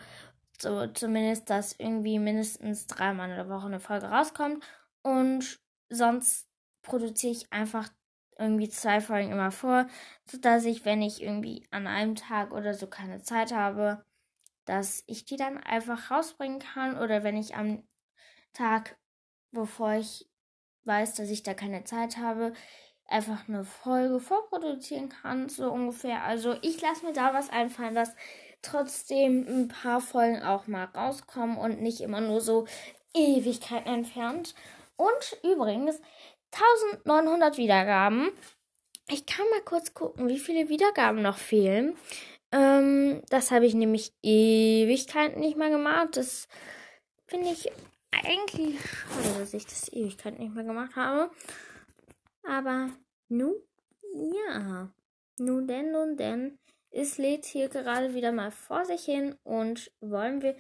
So 0.59 0.87
zumindest, 0.87 1.49
dass 1.49 1.73
irgendwie 1.77 2.19
mindestens 2.19 2.87
dreimal 2.87 3.29
in 3.29 3.35
der 3.35 3.49
Woche 3.49 3.67
eine 3.67 3.79
Folge 3.79 4.07
rauskommt 4.07 4.63
und 5.01 5.59
sonst 5.89 6.47
produziere 6.81 7.33
ich 7.33 7.51
einfach 7.51 7.89
irgendwie 8.37 8.69
zwei 8.69 9.01
Folgen 9.01 9.31
immer 9.31 9.51
vor, 9.51 9.87
sodass 10.25 10.65
ich, 10.65 10.85
wenn 10.85 11.01
ich 11.01 11.21
irgendwie 11.21 11.67
an 11.71 11.87
einem 11.87 12.15
Tag 12.15 12.51
oder 12.51 12.73
so 12.73 12.87
keine 12.87 13.21
Zeit 13.21 13.53
habe, 13.53 14.03
dass 14.65 15.03
ich 15.07 15.25
die 15.25 15.37
dann 15.37 15.57
einfach 15.57 16.11
rausbringen 16.11 16.59
kann 16.59 16.97
oder 16.97 17.23
wenn 17.23 17.37
ich 17.37 17.55
am 17.55 17.87
Tag, 18.53 18.97
bevor 19.51 19.93
ich 19.93 20.29
weiß, 20.85 21.15
dass 21.15 21.29
ich 21.29 21.43
da 21.43 21.53
keine 21.53 21.83
Zeit 21.83 22.17
habe, 22.17 22.53
einfach 23.07 23.47
eine 23.47 23.63
Folge 23.63 24.19
vorproduzieren 24.19 25.09
kann, 25.09 25.49
so 25.49 25.71
ungefähr. 25.71 26.23
Also 26.23 26.55
ich 26.61 26.81
lasse 26.81 27.05
mir 27.05 27.13
da 27.13 27.33
was 27.33 27.49
einfallen, 27.49 27.95
dass 27.95 28.15
trotzdem 28.61 29.45
ein 29.47 29.67
paar 29.67 30.01
Folgen 30.01 30.41
auch 30.41 30.67
mal 30.67 30.85
rauskommen 30.85 31.57
und 31.57 31.81
nicht 31.81 32.01
immer 32.01 32.21
nur 32.21 32.41
so 32.41 32.65
Ewigkeiten 33.13 33.87
entfernt. 33.87 34.55
Und 34.97 35.37
übrigens, 35.43 36.01
1900 36.55 37.57
Wiedergaben. 37.57 38.31
Ich 39.07 39.25
kann 39.25 39.45
mal 39.51 39.61
kurz 39.61 39.93
gucken, 39.93 40.27
wie 40.27 40.39
viele 40.39 40.69
Wiedergaben 40.69 41.21
noch 41.21 41.37
fehlen. 41.37 41.95
Ähm, 42.51 43.21
das 43.29 43.51
habe 43.51 43.65
ich 43.65 43.73
nämlich 43.73 44.13
Ewigkeiten 44.23 45.39
nicht 45.39 45.57
mehr 45.57 45.69
gemacht. 45.69 46.17
Das 46.17 46.47
finde 47.27 47.49
ich 47.49 47.71
eigentlich 48.11 48.79
schade, 48.81 49.39
dass 49.39 49.53
ich 49.53 49.65
das 49.65 49.91
Ewigkeiten 49.91 50.39
nicht 50.39 50.55
mehr 50.55 50.63
gemacht 50.63 50.95
habe. 50.95 51.31
Aber 52.43 52.89
nun, 53.27 53.55
ja. 54.13 54.89
Nun 55.37 55.67
denn, 55.67 55.91
nun 55.91 56.15
denn. 56.15 56.57
Es 56.91 57.17
lädt 57.17 57.45
hier 57.45 57.67
gerade 57.67 58.13
wieder 58.13 58.31
mal 58.31 58.51
vor 58.51 58.85
sich 58.85 59.03
hin 59.03 59.35
und 59.43 59.91
wollen 59.99 60.41
wir 60.41 60.55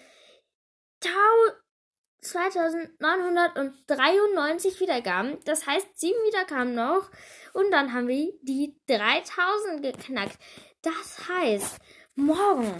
2993 2.25 4.79
Wiedergaben. 4.79 5.37
Das 5.45 5.67
heißt, 5.67 5.99
sieben 5.99 6.17
Wiedergaben 6.27 6.73
noch. 6.73 7.11
Und 7.53 7.69
dann 7.71 7.93
haben 7.93 8.07
wir 8.07 8.33
die 8.41 8.75
3000 8.87 9.81
geknackt. 9.81 10.37
Das 10.81 11.29
heißt, 11.29 11.79
morgen 12.15 12.75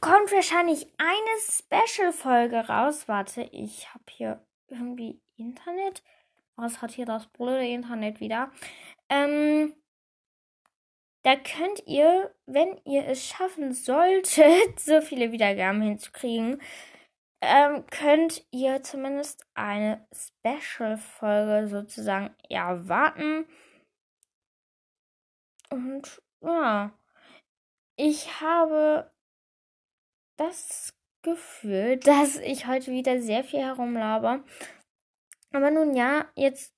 kommt 0.00 0.32
wahrscheinlich 0.32 0.86
eine 0.98 1.36
Special-Folge 1.40 2.68
raus. 2.68 3.08
Warte, 3.08 3.48
ich 3.52 3.92
habe 3.94 4.04
hier 4.10 4.44
irgendwie 4.68 5.20
Internet. 5.36 6.02
Was 6.56 6.82
hat 6.82 6.90
hier 6.90 7.06
das 7.06 7.26
blöde 7.28 7.66
Internet 7.66 8.20
wieder? 8.20 8.52
Ähm, 9.08 9.74
da 11.22 11.36
könnt 11.36 11.82
ihr, 11.86 12.34
wenn 12.46 12.80
ihr 12.84 13.06
es 13.06 13.24
schaffen 13.24 13.72
solltet, 13.72 14.80
so 14.80 15.00
viele 15.00 15.32
Wiedergaben 15.32 15.82
hinzukriegen, 15.82 16.60
ähm, 17.40 17.84
könnt 17.90 18.44
ihr 18.50 18.82
zumindest 18.82 19.46
eine 19.54 20.06
Special-Folge 20.12 21.68
sozusagen 21.68 22.34
erwarten. 22.48 23.46
Und 25.70 26.22
ja, 26.40 26.92
ich 27.96 28.40
habe 28.40 29.10
das 30.36 30.94
Gefühl, 31.22 31.96
dass 32.04 32.36
ich 32.36 32.66
heute 32.66 32.90
wieder 32.90 33.20
sehr 33.20 33.44
viel 33.44 33.60
herumlaber. 33.60 34.44
Aber 35.52 35.70
nun 35.70 35.94
ja, 35.94 36.30
jetzt, 36.34 36.74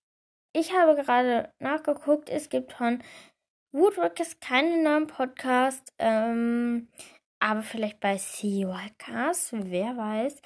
ich 0.52 0.72
habe 0.72 0.94
gerade 0.94 1.52
nachgeguckt, 1.58 2.28
es 2.28 2.48
gibt 2.48 2.72
von 2.72 3.02
Woodworkers 3.72 4.40
keinen 4.40 4.82
neuen 4.82 5.06
Podcast. 5.06 5.92
Ähm, 5.98 6.88
aber 7.40 7.62
vielleicht 7.62 8.00
bei 8.00 8.16
CYCast, 8.16 9.54
wer 9.70 9.96
weiß. 9.96 10.40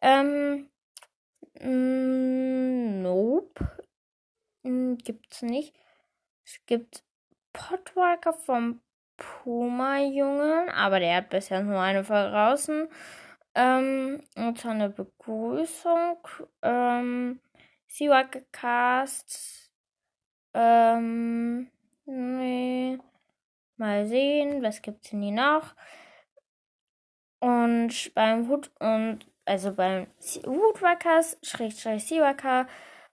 Ähm, 0.00 0.68
mm, 1.60 3.02
nope. 3.02 3.86
Mm, 4.62 4.94
gibt's 4.96 5.42
nicht. 5.42 5.74
Es 6.44 6.60
gibt 6.66 7.04
Podwalker 7.52 8.32
vom 8.32 8.80
Puma-Jungen, 9.16 10.68
aber 10.70 11.00
der 11.00 11.16
hat 11.16 11.30
bisher 11.30 11.62
nur 11.62 11.80
eine 11.80 12.04
Folge 12.04 12.30
draußen. 12.30 12.88
Ähm, 13.54 14.22
und 14.36 14.58
zwar 14.58 14.72
eine 14.72 14.90
Begrüßung. 14.90 16.18
Ähm, 16.62 17.40
Cast. 18.52 19.72
Ähm, 20.54 21.70
nee. 22.04 22.98
Mal 23.78 24.06
sehen, 24.06 24.62
was 24.62 24.80
gibt's 24.82 25.10
denn 25.10 25.22
hier 25.22 25.32
noch? 25.32 25.74
Und 27.40 28.14
beim 28.14 28.48
Hut 28.48 28.70
und 28.80 29.26
also 29.44 29.72
beim 29.72 30.06
Woodwalkers, 30.44 31.38
Schrägstrich 31.42 32.04
Seawalker 32.04 32.66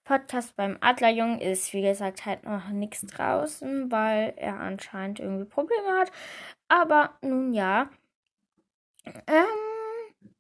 Podcast 0.03 0.57
beim 0.57 0.77
Adlerjungen 0.81 1.39
ist, 1.39 1.71
wie 1.73 1.81
gesagt, 1.81 2.25
halt 2.25 2.43
noch 2.43 2.69
nichts 2.69 3.05
draußen, 3.05 3.89
weil 3.89 4.33
er 4.35 4.59
anscheinend 4.59 5.19
irgendwie 5.19 5.45
Probleme 5.45 5.97
hat. 5.97 6.11
Aber 6.67 7.17
nun 7.21 7.53
ja. 7.53 7.89
Ähm, 9.05 10.33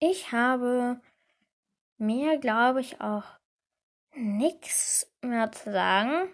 ich 0.00 0.32
habe 0.32 1.00
mehr, 1.98 2.38
glaube 2.38 2.80
ich, 2.80 3.00
auch 3.00 3.24
nichts 4.14 5.10
mehr 5.22 5.52
zu 5.52 5.72
sagen. 5.72 6.28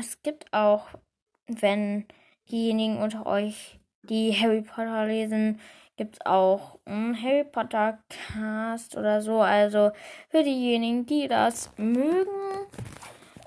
Es 0.00 0.22
gibt 0.22 0.52
auch, 0.52 0.88
wenn 1.46 2.06
diejenigen 2.50 2.98
unter 2.98 3.26
euch, 3.26 3.80
die 4.08 4.32
Harry 4.32 4.62
Potter 4.62 5.06
lesen, 5.06 5.60
gibt 5.96 6.16
es 6.16 6.26
auch 6.26 6.78
einen 6.84 7.20
Harry 7.20 7.44
Potter 7.44 7.98
Cast 8.08 8.96
oder 8.96 9.22
so. 9.22 9.40
Also 9.40 9.90
für 10.28 10.42
diejenigen, 10.42 11.06
die 11.06 11.28
das 11.28 11.70
mögen, 11.76 12.30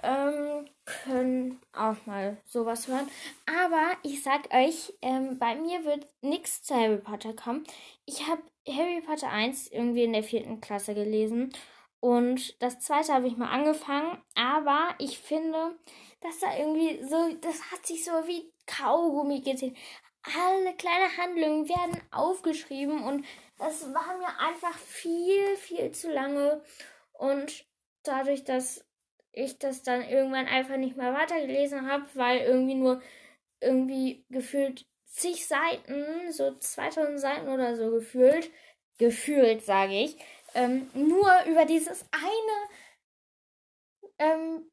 ähm, 0.04 0.66
können 0.86 1.62
auch 1.74 1.96
mal 2.06 2.38
sowas 2.46 2.88
hören. 2.88 3.08
Aber 3.46 3.92
ich 4.04 4.24
sag 4.24 4.54
euch, 4.54 4.94
ähm, 5.02 5.38
bei 5.38 5.56
mir 5.56 5.86
wird 5.86 6.08
nichts 6.22 6.64
zu 6.64 6.76
Harry 6.76 6.98
Potter 6.98 7.34
kommen. 7.34 7.64
Ich 8.06 8.28
habe 8.28 8.42
Harry 8.68 9.02
Potter 9.02 9.30
1 9.30 9.68
irgendwie 9.68 10.04
in 10.04 10.14
der 10.14 10.24
vierten 10.24 10.62
Klasse 10.62 10.94
gelesen. 10.94 11.52
Und 12.00 12.62
das 12.62 12.80
zweite 12.80 13.14
habe 13.14 13.28
ich 13.28 13.38
mal 13.38 13.50
angefangen. 13.50 14.18
Aber 14.36 14.96
ich 15.00 15.20
finde, 15.20 15.76
dass 16.22 16.40
da 16.40 16.58
irgendwie 16.58 17.04
so, 17.04 17.36
das 17.42 17.72
hat 17.72 17.86
sich 17.86 18.04
so 18.04 18.12
wie 18.26 18.52
Kaugummi 18.66 19.42
gesehen. 19.42 19.76
Alle 20.38 20.76
kleine 20.76 21.18
Handlungen 21.18 21.68
werden 21.68 22.02
aufgeschrieben 22.12 23.04
und 23.04 23.26
das 23.58 23.94
war 23.94 24.18
mir 24.18 24.40
einfach 24.40 24.78
viel, 24.78 25.56
viel 25.58 25.92
zu 25.92 26.12
lange. 26.12 26.64
Und 27.14 27.66
dadurch, 28.04 28.44
dass 28.44 28.86
ich 29.32 29.58
das 29.60 29.84
dann 29.84 30.02
irgendwann 30.08 30.48
einfach 30.48 30.78
nicht 30.78 30.98
mehr 30.98 31.14
weitergelesen 31.14 31.90
habe, 31.90 32.06
weil 32.14 32.42
irgendwie 32.42 32.76
nur 32.76 33.02
irgendwie 33.62 34.26
gefühlt 34.30 34.86
zig 35.06 35.48
Seiten, 35.48 36.32
so 36.32 36.56
2000 36.56 37.20
Seiten 37.20 37.50
oder 37.50 37.76
so 37.76 37.92
gefühlt, 37.92 38.52
gefühlt 38.98 39.64
sage 39.64 39.94
ich, 39.94 40.18
ähm, 40.54 40.90
nur 40.94 41.32
über 41.46 41.66
dieses 41.66 42.06
eine, 42.12 42.70
ähm, 44.20 44.72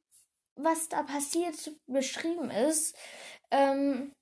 was 0.57 0.89
da 0.89 1.03
passiert, 1.03 1.55
beschrieben 1.87 2.51
ist, 2.51 2.97
ähm, 3.51 4.13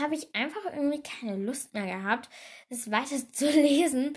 habe 0.00 0.14
ich 0.14 0.34
einfach 0.34 0.64
irgendwie 0.72 1.02
keine 1.02 1.36
Lust 1.36 1.74
mehr 1.74 1.86
gehabt, 1.86 2.28
es 2.68 2.90
weiter 2.90 3.16
zu 3.32 3.50
lesen. 3.50 4.16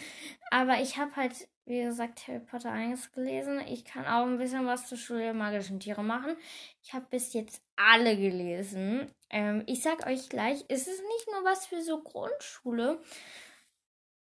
Aber 0.49 0.81
ich 0.81 0.97
habe 0.97 1.15
halt 1.15 1.47
wie 1.65 1.83
gesagt, 1.83 2.27
Harry 2.27 2.39
Potter 2.39 2.71
1 2.71 3.11
gelesen. 3.11 3.61
Ich 3.67 3.85
kann 3.85 4.05
auch 4.05 4.25
ein 4.25 4.37
bisschen 4.37 4.65
was 4.65 4.87
zur 4.87 4.97
Schule 4.97 5.21
der 5.21 5.33
magischen 5.33 5.79
Tiere 5.79 6.03
machen. 6.03 6.35
Ich 6.83 6.93
habe 6.93 7.05
bis 7.09 7.33
jetzt 7.33 7.63
alle 7.75 8.17
gelesen. 8.17 9.13
Ähm, 9.29 9.63
ich 9.67 9.81
sag 9.81 10.05
euch 10.05 10.27
gleich, 10.27 10.65
es 10.67 10.87
ist 10.87 11.01
nicht 11.01 11.27
nur 11.31 11.43
was 11.43 11.67
für 11.67 11.81
so 11.81 12.01
Grundschule, 12.01 13.01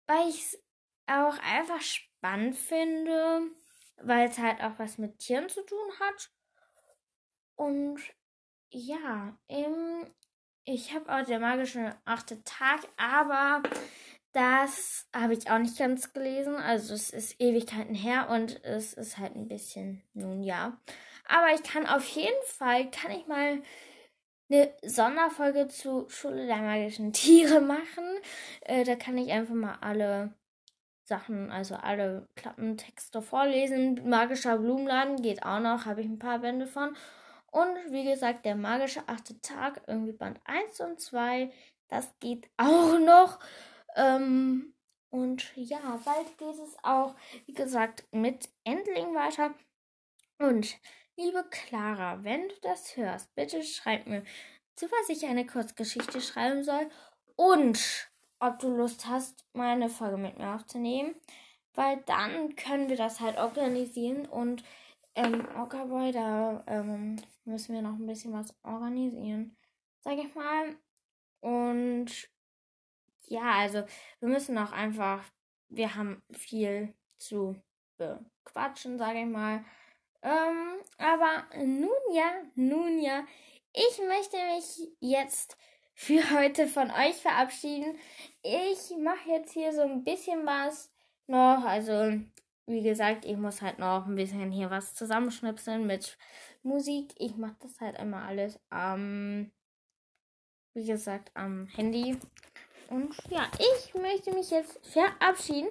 weil 0.08 0.28
ich 0.28 0.42
es 0.42 0.64
auch 1.08 1.38
einfach 1.40 1.82
spannend 1.82 2.58
finde, 2.58 3.44
weil 4.02 4.28
es 4.28 4.38
halt 4.38 4.62
auch 4.62 4.78
was 4.78 4.98
mit 4.98 5.20
Tieren 5.20 5.50
zu 5.50 5.64
tun 5.64 5.90
hat. 6.00 6.32
Und 7.56 8.00
ja, 8.72 9.38
ähm, 9.48 10.14
ich 10.70 10.94
habe 10.94 11.12
auch 11.12 11.26
der 11.26 11.40
magische 11.40 11.96
achte 12.06 12.44
Tag, 12.44 12.82
aber 12.98 13.64
das 14.34 15.08
habe 15.16 15.34
ich 15.34 15.50
auch 15.50 15.58
nicht 15.58 15.78
ganz 15.78 16.14
gelesen. 16.14 16.56
Also 16.56 16.94
es 16.94 17.10
ist 17.10 17.42
Ewigkeiten 17.42 17.96
her 17.96 18.30
und 18.30 18.64
es 18.64 18.94
ist 18.94 19.18
halt 19.18 19.36
ein 19.36 19.48
bisschen, 19.48 20.04
nun 20.14 20.44
ja. 20.44 20.80
Aber 21.28 21.54
ich 21.54 21.64
kann 21.64 21.88
auf 21.88 22.08
jeden 22.10 22.44
Fall, 22.46 22.90
kann 22.92 23.12
ich 23.12 23.26
mal 23.28 23.62
eine 24.52 24.74
Sonderfolge 24.84 25.68
zu 25.68 26.08
Schule 26.10 26.46
der 26.46 26.58
magischen 26.58 27.14
Tiere 27.14 27.62
machen. 27.62 28.06
Äh, 28.62 28.84
da 28.84 28.96
kann 28.96 29.18
ich 29.18 29.32
einfach 29.32 29.56
mal 29.56 29.78
alle 29.82 30.34
Sachen, 31.04 31.50
also 31.50 31.76
alle 31.76 32.28
Klappentexte 32.36 33.24
vorlesen. 33.24 34.08
Magischer 34.08 34.60
Blumenladen 34.60 35.22
geht 35.24 35.42
auch 35.42 35.60
noch, 35.60 35.86
habe 35.86 36.02
ich 36.02 36.08
ein 36.08 36.20
paar 36.20 36.40
Bände 36.40 36.68
von. 36.68 36.96
Und 37.52 37.92
wie 37.92 38.04
gesagt, 38.04 38.46
der 38.46 38.56
magische 38.56 39.08
achte 39.08 39.40
Tag, 39.42 39.82
irgendwie 39.88 40.14
Band 40.14 40.40
1 40.46 40.80
und 40.82 41.00
2, 41.00 41.52
das 41.88 42.14
geht 42.20 42.50
auch 42.58 43.00
noch. 43.00 43.40
Ähm, 43.96 44.74
und 45.10 45.52
ja, 45.56 46.00
bald 46.06 46.38
geht 46.38 46.60
es 46.60 46.78
auch, 46.84 47.16
wie 47.46 47.54
gesagt, 47.54 48.06
mit 48.12 48.50
Endling 48.64 49.16
weiter. 49.16 49.56
Und 50.38 50.78
liebe 51.18 51.44
Clara, 51.50 52.24
wenn 52.24 52.48
du 52.48 52.56
das 52.62 52.96
hörst, 52.96 53.34
bitte 53.36 53.64
schreib 53.64 54.06
mir, 54.06 54.24
zu 54.76 54.86
was 54.86 55.10
ich 55.10 55.26
eine 55.26 55.46
Kurzgeschichte 55.46 56.22
schreiben 56.22 56.64
soll 56.64 56.90
und 57.36 58.10
ob 58.40 58.60
du 58.60 58.70
Lust 58.70 59.08
hast, 59.08 59.46
meine 59.54 59.90
Folge 59.90 60.18
mit 60.18 60.38
mir 60.38 60.56
aufzunehmen. 60.56 61.16
Weil 61.74 61.98
dann 62.06 62.56
können 62.56 62.90
wir 62.90 62.98
das 62.98 63.20
halt 63.20 63.38
organisieren 63.38 64.26
und 64.26 64.64
ähm, 65.16 65.48
Ockerboy, 65.58 66.12
da 66.12 66.64
ähm, 66.68 67.18
müssen 67.46 67.76
wir 67.76 67.82
noch 67.82 67.96
ein 67.96 68.06
bisschen 68.06 68.34
was 68.34 68.54
organisieren, 68.64 69.58
sag 70.00 70.18
ich 70.18 70.34
mal. 70.36 70.76
Und 71.42 72.30
ja, 73.28 73.52
also 73.60 73.84
wir 74.20 74.30
müssen 74.30 74.58
auch 74.58 74.72
einfach, 74.72 75.24
wir 75.70 75.96
haben 75.96 76.22
viel 76.32 76.94
zu 77.18 77.56
bequatschen, 77.98 78.98
sage 78.98 79.22
ich 79.22 79.28
mal. 79.28 79.64
Ähm, 80.22 80.82
aber 80.98 81.46
nun 81.64 81.90
ja, 82.14 82.32
nun 82.56 83.00
ja, 83.00 83.26
ich 83.74 84.00
möchte 84.00 84.38
mich 84.56 84.92
jetzt 85.00 85.58
für 85.94 86.32
heute 86.32 86.68
von 86.68 86.92
euch 86.92 87.16
verabschieden. 87.16 87.98
Ich 88.42 88.98
mache 88.98 89.30
jetzt 89.30 89.54
hier 89.54 89.74
so 89.74 89.82
ein 89.82 90.04
bisschen 90.04 90.46
was 90.46 90.92
noch. 91.28 91.64
Also, 91.64 92.20
wie 92.70 92.84
gesagt, 92.84 93.26
ich 93.26 93.36
muss 93.36 93.64
halt 93.64 93.80
noch 93.80 94.06
ein 94.06 94.14
bisschen 94.16 94.52
hier 94.52 94.70
was 94.70 94.94
zusammenschnipseln 94.94 95.88
mit 95.88 96.20
Musik. 96.62 97.16
Ich 97.18 97.36
mache 97.36 97.56
das 97.62 97.82
halt 97.82 97.98
immer 97.98 98.22
alles 98.22 98.60
am, 98.70 99.52
wie 100.76 100.86
gesagt, 100.86 101.32
am 101.34 101.66
Handy. 101.76 102.16
Und 102.92 103.16
ja, 103.30 103.48
ich 103.58 103.96
möchte 103.96 104.32
mich 104.34 104.52
jetzt 104.52 104.80
verabschieden. 104.86 105.70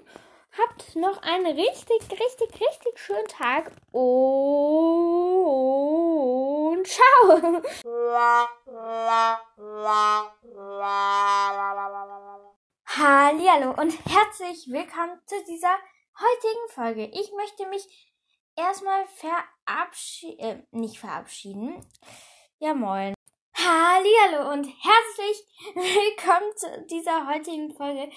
Habt 0.58 0.96
noch 0.96 1.22
einen 1.22 1.46
richtig, 1.46 2.00
richtig, 2.10 2.52
richtig 2.54 2.98
schönen 2.98 3.28
Tag 3.28 3.70
und 3.92 4.44
ciao. 6.84 7.62
Hallo 12.86 13.70
und 13.80 13.92
herzlich 14.06 14.66
willkommen 14.72 15.20
zu 15.26 15.36
dieser 15.46 15.76
heutigen 16.20 16.68
Folge. 16.70 17.06
Ich 17.18 17.32
möchte 17.32 17.66
mich 17.68 18.12
erstmal 18.56 19.06
verabschieden, 19.06 20.40
äh, 20.40 20.62
nicht 20.70 20.98
verabschieden. 20.98 21.86
Ja, 22.58 22.74
moin. 22.74 23.14
Hallo 23.54 24.52
und 24.52 24.66
herzlich 24.66 25.46
willkommen 25.74 26.56
zu 26.56 26.86
dieser 26.90 27.28
heutigen 27.28 27.72
Folge. 27.74 28.10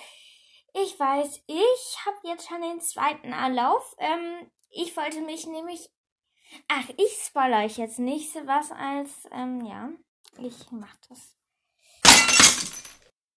Ich 0.74 1.00
weiß, 1.00 1.44
ich 1.48 1.98
habe 2.06 2.18
jetzt 2.24 2.48
schon 2.48 2.62
den 2.62 2.80
zweiten 2.80 3.34
Anlauf. 3.34 3.96
Ähm, 3.98 4.50
ich 4.70 4.96
wollte 4.96 5.22
mich 5.22 5.46
nämlich. 5.48 5.90
Ach, 6.68 6.90
ich 6.98 7.24
spoilere 7.24 7.66
euch 7.66 7.78
jetzt 7.78 8.00
nicht 8.00 8.34
was 8.48 8.72
als. 8.72 9.28
Ähm, 9.32 9.66
ja, 9.66 9.90
ich 10.40 10.72
mach 10.72 10.96
das. 11.10 11.36